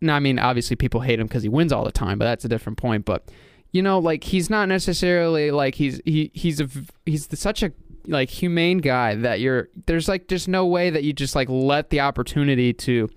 [0.00, 2.44] no, I mean, obviously people hate him because he wins all the time, but that's
[2.44, 3.04] a different point.
[3.04, 3.30] But
[3.72, 6.68] you know, like he's not necessarily like he's he he's a
[7.06, 7.72] he's such a
[8.06, 11.90] like humane guy that you're there's like just no way that you just like let
[11.90, 13.08] the opportunity to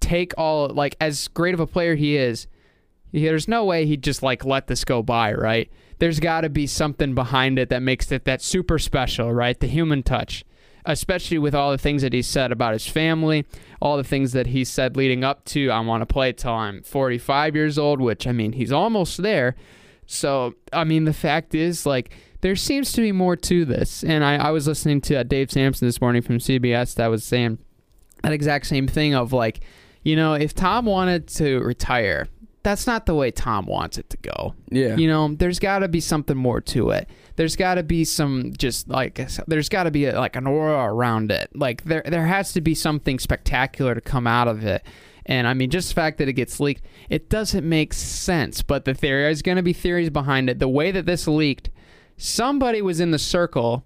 [0.00, 2.46] take all like as great of a player he is.
[3.12, 5.70] There's no way he'd just like let this go by, right?
[5.98, 9.58] There's got to be something behind it that makes it that super special, right?
[9.58, 10.44] The human touch
[10.84, 13.46] especially with all the things that he said about his family,
[13.80, 16.82] all the things that he said leading up to I want to play till I'm
[16.82, 19.54] 45 years old, which I mean, he's almost there.
[20.06, 24.02] So, I mean, the fact is, like, there seems to be more to this.
[24.02, 27.24] And I, I was listening to uh, Dave Sampson this morning from CBS that was
[27.24, 27.58] saying
[28.22, 29.60] that exact same thing of, like,
[30.02, 32.26] you know, if Tom wanted to retire,
[32.62, 34.54] that's not the way Tom wants it to go.
[34.70, 34.96] Yeah.
[34.96, 37.08] You know, there's got to be something more to it.
[37.36, 40.92] There's got to be some just like there's got to be a, like an aura
[40.92, 41.50] around it.
[41.54, 44.84] Like there there has to be something spectacular to come out of it.
[45.26, 48.62] And I mean, just the fact that it gets leaked, it doesn't make sense.
[48.62, 50.58] But the theory is going to be theories behind it.
[50.58, 51.70] The way that this leaked,
[52.16, 53.84] somebody was in the circle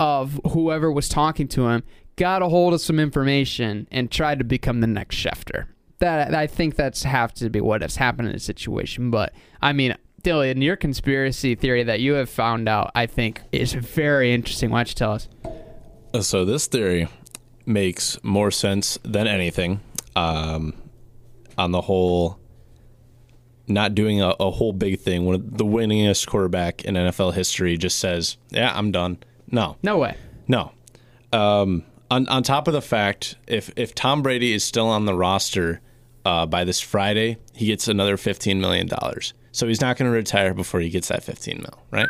[0.00, 1.82] of whoever was talking to him,
[2.16, 5.66] got a hold of some information, and tried to become the next Schefter.
[5.98, 9.10] That I think that's have to be what has happened in the situation.
[9.10, 13.72] But I mean, Dylan, your conspiracy theory that you have found out, I think, is
[13.72, 14.70] very interesting.
[14.70, 15.28] Why don't you tell us?
[16.12, 17.08] Uh, So this theory
[17.66, 19.80] makes more sense than anything.
[20.16, 20.74] Um,
[21.56, 22.38] on the whole,
[23.66, 27.98] not doing a, a whole big thing when the winningest quarterback in NFL history just
[27.98, 29.18] says, "Yeah, I'm done."
[29.50, 30.16] No, No way.
[30.46, 30.72] no.
[31.32, 35.14] Um, on on top of the fact, if if Tom Brady is still on the
[35.14, 35.80] roster
[36.24, 39.34] uh, by this Friday, he gets another fifteen million dollars.
[39.52, 42.08] So he's not going to retire before he gets that fifteen mil, right?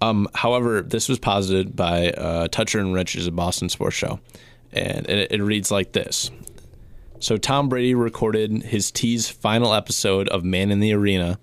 [0.00, 4.18] Um, however, this was posited by uh, Toucher and Rich, is a Boston sports show,
[4.72, 6.30] and it, it reads like this.
[7.20, 11.38] So Tom Brady recorded his T's final episode of Man in the Arena,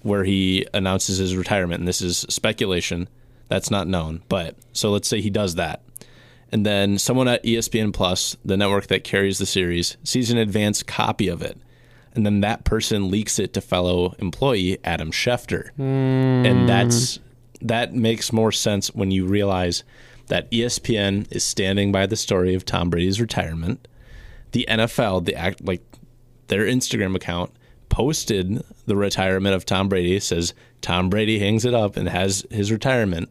[0.00, 1.80] where he announces his retirement.
[1.80, 3.06] And this is speculation;
[3.48, 4.22] that's not known.
[4.30, 5.82] But so let's say he does that,
[6.50, 10.86] and then someone at ESPN Plus, the network that carries the series, sees an advanced
[10.86, 11.58] copy of it,
[12.14, 16.66] and then that person leaks it to fellow employee Adam Schefter, and hmm.
[16.66, 17.18] that's
[17.60, 19.84] that makes more sense when you realize
[20.28, 23.88] that ESPN is standing by the story of Tom Brady's retirement.
[24.52, 25.82] The NFL, the act like
[26.48, 27.52] their Instagram account
[27.88, 30.20] posted the retirement of Tom Brady.
[30.20, 33.30] Says Tom Brady hangs it up and has his retirement.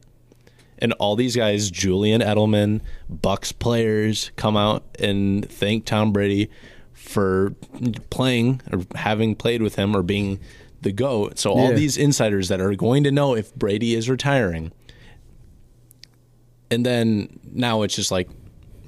[0.80, 6.49] And all these guys, Julian Edelman, Bucks players, come out and thank Tom Brady
[7.07, 7.53] for
[8.09, 10.39] playing or having played with him or being
[10.81, 11.39] the GOAT.
[11.39, 11.75] So all Yeah.
[11.75, 14.71] these insiders that are going to know if Brady is retiring.
[16.69, 18.29] And then now it's just like,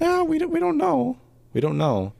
[0.00, 1.16] no, we don't we don't know.
[1.52, 2.12] We don't know.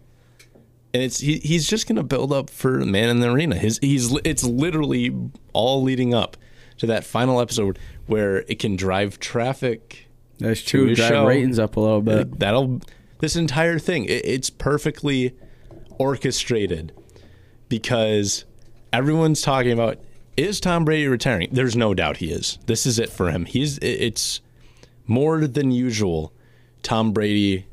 [0.92, 3.57] And it's he, he's just gonna build up for Man in the Arena.
[3.57, 5.14] His he's it's literally
[5.53, 6.36] all leading up
[6.78, 10.94] to that final episode where it can drive traffic That's to true.
[10.94, 11.26] Drive show.
[11.26, 12.38] ratings up a little bit.
[12.40, 12.80] That'll
[13.18, 14.07] this entire thing.
[14.07, 15.36] It, it's perfectly
[16.01, 16.92] orchestrated
[17.68, 18.46] because
[18.92, 19.98] everyone's talking about
[20.36, 21.51] is Tom Brady retiring?
[21.53, 22.59] There's no doubt he is.
[22.64, 23.44] This is it for him.
[23.44, 24.40] He's it's
[25.07, 26.32] more than usual.
[26.82, 27.66] Tom Brady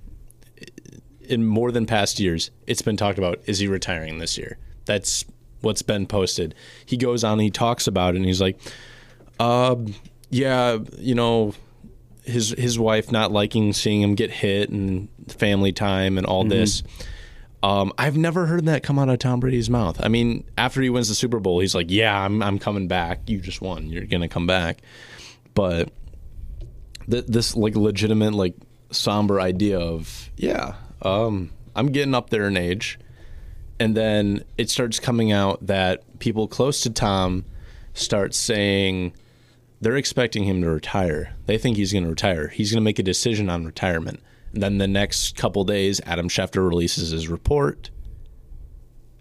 [1.22, 4.58] in more than past years, it's been talked about is he retiring this year?
[4.86, 5.24] That's
[5.62, 6.54] what's been posted.
[6.86, 8.60] He goes on, he talks about it, and he's like,
[9.40, 9.94] um,
[10.30, 11.54] yeah, you know,
[12.24, 16.84] his his wife not liking seeing him get hit and family time and all this.
[17.64, 20.00] Um, I've never heard that come out of Tom Brady's mouth.
[20.04, 23.22] I mean, after he wins the Super Bowl, he's like, "Yeah, I'm I'm coming back.
[23.28, 23.88] You just won.
[23.88, 24.80] You're gonna come back."
[25.54, 25.90] But
[27.10, 28.54] th- this like legitimate like
[28.92, 33.00] somber idea of yeah, um, I'm getting up there in age,
[33.80, 37.44] and then it starts coming out that people close to Tom
[37.94, 39.14] start saying
[39.82, 41.34] they're expecting him to retire.
[41.46, 42.48] They think he's going to retire.
[42.48, 44.20] He's going to make a decision on retirement.
[44.54, 47.90] And then the next couple days, Adam Schefter releases his report.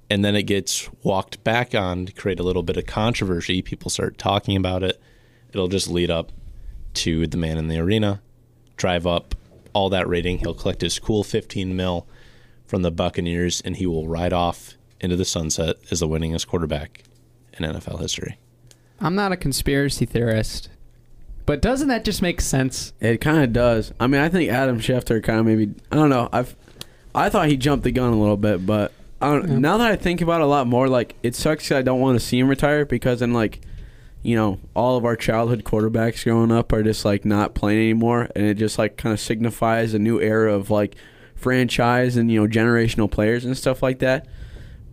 [0.09, 3.61] And then it gets walked back on to create a little bit of controversy.
[3.61, 5.01] People start talking about it.
[5.53, 6.33] It'll just lead up
[6.95, 8.23] to the man in the arena,
[8.77, 9.35] drive up
[9.73, 10.39] all that rating.
[10.39, 12.07] He'll collect his cool 15 mil
[12.67, 17.03] from the Buccaneers, and he will ride off into the sunset as the winningest quarterback
[17.55, 18.39] in NFL history.
[19.01, 20.69] I'm not a conspiracy theorist,
[21.47, 22.93] but doesn't that just make sense?
[23.01, 23.93] It kind of does.
[24.01, 25.73] I mean, I think Adam Schefter kind of maybe.
[25.91, 26.29] I don't know.
[26.33, 26.55] I've,
[27.15, 28.93] I thought he jumped the gun a little bit, but
[29.23, 29.59] I don't, Yeah.
[29.59, 31.71] now that I think about it a lot more, like it sucks.
[31.73, 33.61] I don't want to see him retire because then, like,
[34.23, 38.29] you know, all of our childhood quarterbacks growing up are just like not playing anymore,
[38.35, 40.97] and it just like kind of signifies a new era of like
[41.37, 44.27] franchise and you know generational players and stuff like that.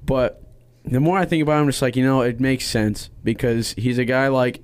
[0.06, 0.42] But
[0.86, 3.98] the more I think about him, just like you know, it makes sense because he's
[3.98, 4.62] a guy like,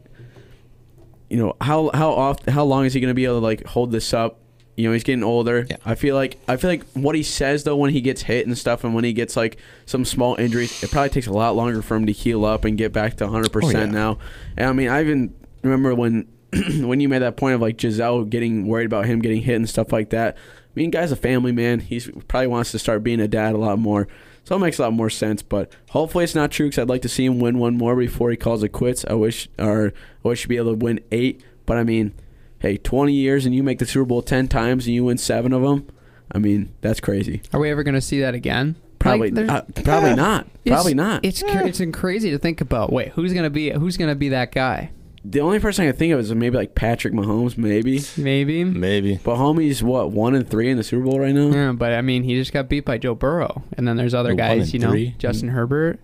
[1.29, 3.65] you know, how how often, how long is he going to be able to like
[3.65, 4.39] hold this up?
[4.75, 5.67] You know, he's getting older.
[5.69, 5.75] Yeah.
[5.85, 8.57] I feel like I feel like what he says though when he gets hit and
[8.57, 11.81] stuff, and when he gets like some small injuries, it probably takes a lot longer
[11.81, 13.51] for him to heal up and get back to 100 Oh, yeah.
[13.67, 14.19] percent now.
[14.57, 16.27] And I mean, I even remember when
[16.79, 19.69] when you made that point of like Gisele getting worried about him getting hit and
[19.69, 20.37] stuff like that.
[20.37, 21.81] I mean, guy's a family man.
[21.81, 24.07] He's probably wants to start being a dad a lot more.
[24.49, 25.43] So it makes a lot more sense.
[25.43, 28.31] But hopefully it's not true because I'd like to see him win one more before
[28.31, 29.05] he calls it quits.
[29.07, 29.93] I wish, or
[30.25, 31.43] I wish he'd be able to win eight.
[31.67, 32.15] But I mean,
[32.57, 35.53] hey, 20 years and you make the Super Bowl 10 times and you win seven
[35.53, 35.87] of them.
[36.31, 37.43] I mean, that's crazy.
[37.53, 38.75] Are we ever going to see that again?
[38.97, 40.47] Probably, Like, uh, probably not.
[40.65, 41.23] it's- Probably not.
[41.23, 42.91] It's cra- it's crazy to think about.
[42.91, 44.89] Wait, who's gonna be who's gonna be that guy?
[45.25, 48.01] The only person I can think of is maybe like Patrick Mahomes, maybe.
[48.17, 48.63] Maybe.
[48.63, 49.19] Maybe.
[49.23, 51.49] But homie's what one and three in the Super Bowl right now.
[51.49, 54.29] Yeah, but I mean, he just got beat by Joe Burrow, and then there's other
[54.29, 55.15] One guys, and you know, three?
[55.17, 55.99] Justin Herbert.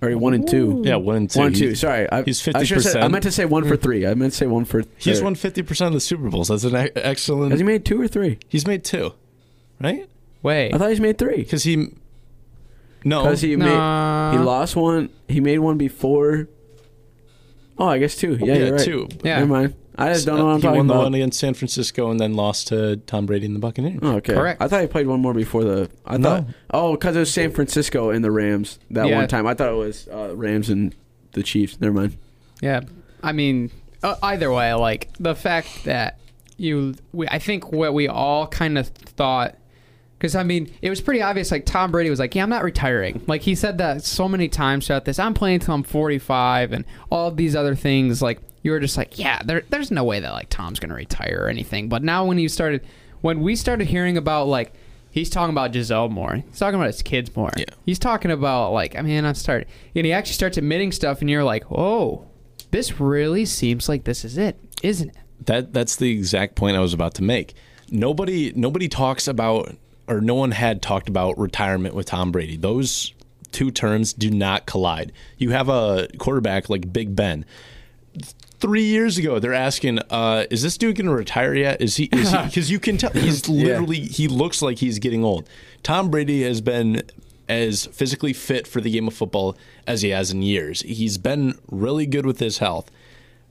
[0.00, 0.82] Or one and two.
[0.84, 1.38] Yeah, one and two.
[1.38, 1.66] One and two.
[1.68, 3.10] He's- Sorry, I, he's I, should've said- I 50%.
[3.12, 4.04] meant to say one for three.
[4.04, 4.82] I meant to say one for.
[4.98, 6.48] He's or- won 50% of the Super Bowls.
[6.48, 7.52] That's an e- excellent.
[7.52, 8.38] Has he made two or three?
[8.48, 9.12] he's made two,
[9.80, 10.08] right?
[10.42, 11.36] Wait, I thought he's made three.
[11.36, 11.92] Because he.
[13.04, 13.22] No.
[13.22, 14.32] Because he made Nah.
[14.32, 15.10] he lost one.
[15.28, 16.48] He made one before.
[17.78, 18.36] Oh, I guess two.
[18.40, 18.84] Yeah, yeah, you're right.
[18.84, 19.08] two.
[19.24, 19.38] Yeah.
[19.40, 19.74] Never mind.
[19.96, 21.02] I just don't know what I'm he talking won the about.
[21.04, 23.98] one against San Francisco and then lost to Tom Brady and the Buccaneers.
[24.02, 24.32] Oh, okay.
[24.32, 24.62] Correct.
[24.62, 25.90] I thought he played one more before the.
[26.06, 26.28] I No.
[26.28, 26.44] thought.
[26.70, 29.16] Oh, because it was San Francisco and the Rams that Yeah.
[29.18, 29.46] one time.
[29.46, 30.94] I thought it was uh, Rams and
[31.32, 31.78] the Chiefs.
[31.80, 32.16] Never mind.
[32.62, 32.80] Yeah,
[33.22, 33.70] I mean,
[34.02, 36.18] uh, either way, like the fact that
[36.56, 39.56] you, we, I think what we all kind of thought,
[40.22, 41.50] because I mean, it was pretty obvious.
[41.50, 44.48] Like Tom Brady was like, "Yeah, I'm not retiring." Like he said that so many
[44.48, 45.18] times throughout this.
[45.18, 48.22] I'm playing till I'm 45, and all of these other things.
[48.22, 51.40] Like you were just like, "Yeah, there, there's no way that like Tom's gonna retire
[51.42, 52.86] or anything." But now when you started,
[53.20, 54.72] when we started hearing about like.
[55.10, 56.36] He's talking about Gisele more.
[56.36, 57.52] He's talking about his kids more.
[57.54, 57.66] Yeah.
[57.84, 61.28] He's talking about like I mean I start and he actually starts admitting stuff and
[61.28, 62.24] you're like, oh,
[62.70, 65.16] this really seems like this is it, isn't it?
[65.44, 67.52] That that's the exact point I was about to make.
[67.90, 69.76] Nobody nobody talks about
[70.12, 72.56] or no one had talked about retirement with Tom Brady.
[72.56, 73.12] Those
[73.50, 75.12] two terms do not collide.
[75.38, 77.44] You have a quarterback like Big Ben.
[78.60, 81.80] Three years ago, they're asking, uh, "Is this dude going to retire yet?
[81.80, 82.08] Is he?
[82.08, 85.48] Because you can tell he's literally he looks like he's getting old.
[85.82, 87.02] Tom Brady has been
[87.48, 89.56] as physically fit for the game of football
[89.86, 90.82] as he has in years.
[90.82, 92.90] He's been really good with his health.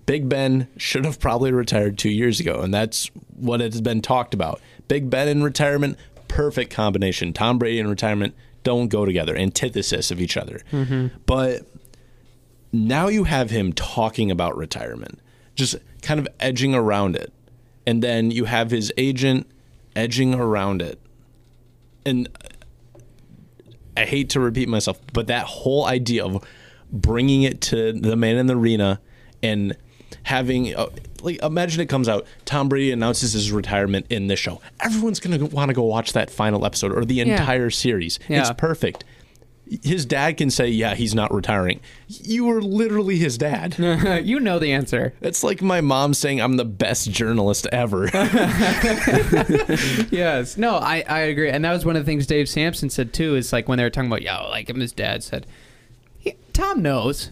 [0.06, 4.34] Big Ben should have probably retired two years ago, and that's what has been talked
[4.34, 4.60] about.
[4.88, 5.98] Big Ben in retirement,
[6.32, 7.34] perfect combination.
[7.34, 10.62] Tom Brady in retirement don't go together, antithesis of each other.
[10.72, 11.08] Mm-hmm.
[11.26, 11.68] But
[12.72, 15.20] now you have him talking about retirement,
[15.56, 17.34] just kind of edging around it.
[17.86, 19.46] And then you have his agent
[19.96, 21.00] edging around it.
[22.06, 22.30] And
[23.98, 26.46] I hate to repeat myself, but that whole idea of
[26.92, 29.02] bringing it to the man in the arena
[29.44, 29.76] and
[30.24, 30.88] having uh,
[31.22, 34.62] like imagine it comes out Tom Brady announces his retirement in this show.
[34.80, 37.24] Everyone's going to want to go watch that final episode or the Yeah.
[37.40, 38.20] entire series.
[38.28, 38.42] Yeah.
[38.42, 39.04] It's perfect.
[39.84, 43.78] His dad can say, "Yeah, he's not retiring." You were literally his dad.
[44.26, 45.14] you know the answer.
[45.22, 48.08] It's like my mom saying I'm the best journalist ever.
[50.12, 50.58] yes.
[50.58, 51.50] No, I, I agree.
[51.50, 53.84] And that was one of the things Dave Sampson said too, is like when they
[53.84, 55.46] were talking about, yo, like him, his dad said,
[56.20, 57.32] he, Tom knows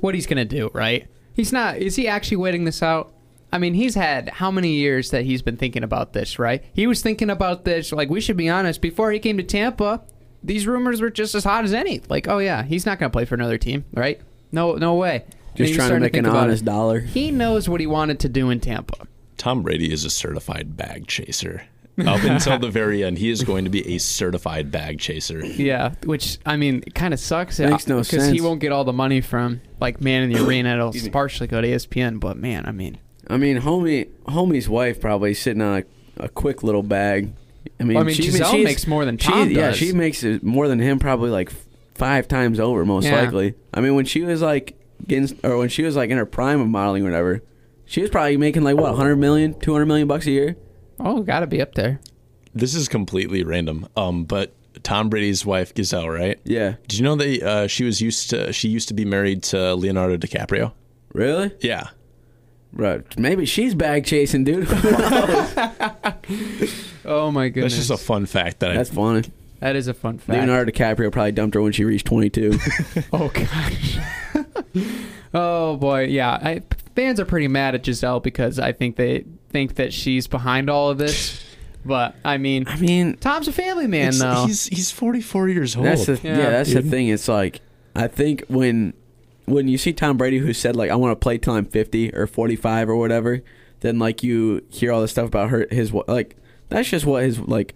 [0.00, 1.06] what he's going to do, right?
[1.34, 3.12] He's not, is he actually waiting this out?
[3.52, 6.64] I mean, he's had how many years that he's been thinking about this, right?
[6.72, 10.02] He was thinking about this, like, we should be honest, before he came to Tampa,
[10.42, 12.00] these rumors were just as hot as any.
[12.08, 14.20] Like, oh, yeah, he's not going to play for another team, right?
[14.50, 15.24] No, no way.
[15.54, 16.66] Just trying to make think an about honest it.
[16.66, 17.00] dollar.
[17.00, 19.06] He knows what he wanted to do in Tampa.
[19.36, 21.62] Tom Brady is a certified bag chaser.
[22.06, 25.44] Up until the very end, he is going to be a certified bag chaser.
[25.46, 27.60] Yeah, which I mean, it kind of sucks.
[27.60, 30.44] Makes no uh, because he won't get all the money from like Man in the
[30.44, 30.74] Arena.
[30.74, 32.98] It'll partially go to ESPN, but man, I mean,
[33.30, 35.84] I mean, homie, homie's wife probably sitting on
[36.18, 37.32] a, a quick little bag.
[37.78, 39.76] I mean, Well, I mean, she, Gisele she's- makes more than she- Tom Yeah, does.
[39.76, 41.64] she makes it more than him, probably like f-
[41.94, 43.22] five times over, most Yeah.
[43.22, 43.54] likely.
[43.72, 44.76] I mean, when she was like
[45.06, 47.42] getting, or when she was like in her prime of modeling or whatever,
[47.86, 50.56] she was probably making like what 100 million, 200 million bucks a year.
[51.00, 52.00] Oh, got to be up there.
[52.54, 53.88] This is completely random.
[53.96, 56.38] Um, but Tom Brady's wife Gisele, right?
[56.44, 59.42] Yeah, Did you know that uh, she was used to she used to be married
[59.44, 60.72] to Leonardo DiCaprio?
[61.12, 61.52] really?
[61.60, 61.88] Yeah.
[62.72, 63.02] Right.
[63.18, 64.66] Maybe she's bag chasing, dude.
[67.06, 69.24] Oh my goodness, That's just a fun fact that That's funny.
[69.60, 70.38] that is a fun fact.
[70.38, 72.58] Leonardo DiCaprio probably dumped her when she reached 22.
[73.12, 73.98] Oh gosh.
[75.34, 76.30] oh boy, yeah.
[76.30, 76.62] I,
[76.96, 79.24] fans are pretty mad at Gisele because I think they
[79.54, 81.40] think that she's behind all of this.
[81.86, 84.46] But I mean, I mean, Tom's a family man, It's- though.
[84.46, 85.84] he's he's 44 years old.
[85.84, 86.90] That's the Yeah, yeah, that's the dude.
[86.90, 87.08] thing.
[87.08, 87.60] It's like
[87.94, 88.94] I think when
[89.44, 92.14] when you see Tom Brady who said like I want to play till I'm 50
[92.14, 93.42] or 45 or whatever,
[93.80, 96.36] then like you hear all this stuff about her his wa- like
[96.70, 97.74] that's just what his like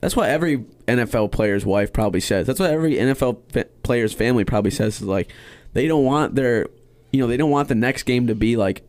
[0.00, 2.46] that's what every NFL player's wife probably says.
[2.46, 5.30] That's what every NFL fa- player's family probably says is like
[5.74, 6.68] they don't want their
[7.12, 8.80] you know they don't want the next game to be like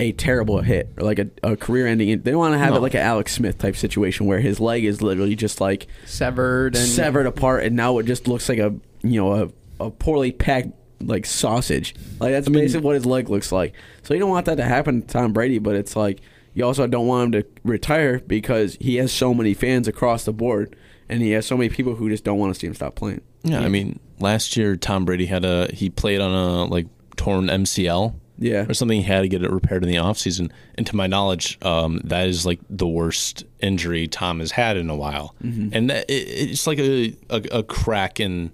[0.00, 2.22] a terrible hit or like a, a career ending.
[2.22, 4.84] They don't want to have it like an Alex Smith type situation where his leg
[4.84, 8.74] is literally just like severed and severed apart, and now it just looks like a
[9.02, 10.70] you know a, a poorly packed
[11.00, 11.94] like sausage.
[12.18, 13.74] Like that's basically what his leg looks like.
[14.02, 16.20] So you don't want that to happen to Tom Brady, but it's like
[16.54, 20.32] you also don't want him to retire because he has so many fans across the
[20.32, 20.74] board,
[21.10, 23.20] and he has so many people who just don't want to see him stop playing.
[23.42, 26.86] yeah, I mean, last year Tom Brady had a he played on a like
[27.16, 28.96] torn MCL Yeah, or something.
[28.96, 30.50] He had to get it repaired in the offseason.
[30.76, 34.88] And to my knowledge, um, that is like the worst injury Tom has had in
[34.90, 35.34] a while.
[35.44, 35.68] Mm-hmm.
[35.72, 36.14] And that, it,
[36.50, 38.50] it's like a, a a crack in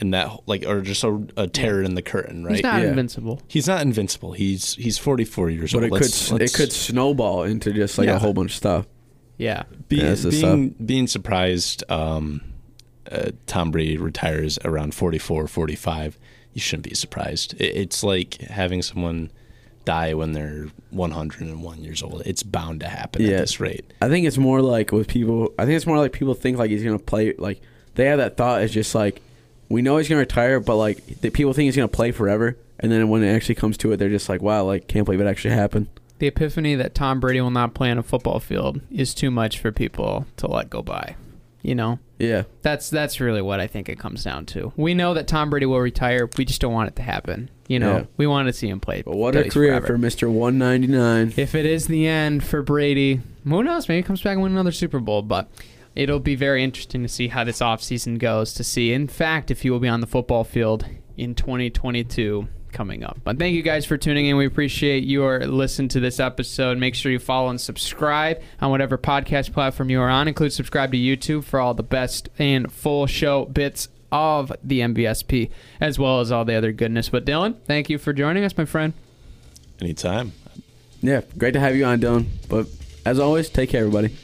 [0.00, 2.54] in that like or just a, a tear in the curtain, right?
[2.54, 2.88] he's not Yeah.
[2.88, 3.42] invincible.
[3.48, 4.32] He's not invincible.
[4.32, 5.90] He's he's 44 years but old.
[5.90, 8.16] But it could Let's- it let's could snowball into just like Yeah.
[8.16, 8.86] a whole bunch of stuff.
[9.38, 11.82] Yeah, be, Yeah, that's the being being surprised.
[11.90, 12.42] Um,
[13.10, 16.18] uh, Tom Brady retires around 44, 45.
[16.54, 17.54] You shouldn't be surprised.
[17.60, 19.30] It's like having someone
[19.84, 22.22] die when they're 101 years old.
[22.24, 23.32] It's bound to happen Yeah.
[23.32, 23.84] at this rate.
[24.00, 25.52] I think it's more like with people.
[25.58, 27.34] I think it's more like people think like he's gonna play.
[27.36, 27.60] Like
[27.96, 28.62] they have that thought.
[28.62, 29.20] It's just like
[29.68, 32.56] we know he's gonna retire, but like the people think he's gonna play forever.
[32.80, 35.20] And then when it actually comes to it, they're just like, "Wow, like can't believe
[35.20, 35.88] it actually happened."
[36.20, 39.58] the epiphany that Tom Brady will not play on a football field is too much
[39.58, 41.16] for people to let go by.
[41.60, 44.72] You know, Yeah, that's that's really what I think it comes down to.
[44.76, 46.28] We know that Tom Brady will retire.
[46.38, 47.50] We just don't want it to happen.
[47.66, 48.04] You know, Yeah.
[48.16, 49.02] we want to see him play.
[49.02, 49.86] but what a career forever.
[49.86, 51.32] for Ninety Nine.
[51.36, 53.88] If it is the end for Brady, who knows?
[53.88, 55.22] Maybe he comes back and win another Super Bowl.
[55.22, 55.48] But
[55.96, 58.52] it'll be very interesting to see how this offseason goes.
[58.54, 60.84] To see, in fact, if he will be on the football field
[61.16, 63.18] in 2022 coming up.
[63.24, 64.36] But thank you guys for tuning in.
[64.36, 66.76] We appreciate your listen to this episode.
[66.76, 70.28] Make sure you follow and subscribe on whatever podcast platform you are on.
[70.28, 75.50] Include subscribe to YouTube for all the best and full show bits of the MVSP,
[75.80, 77.08] as well as all the other goodness.
[77.08, 78.92] But Dylan, thank you for joining us, my friend.
[79.80, 80.32] Anytime.
[81.00, 82.26] Yeah, great to have you on, Dylan.
[82.48, 82.66] But
[83.06, 84.14] as always, take care, everybody.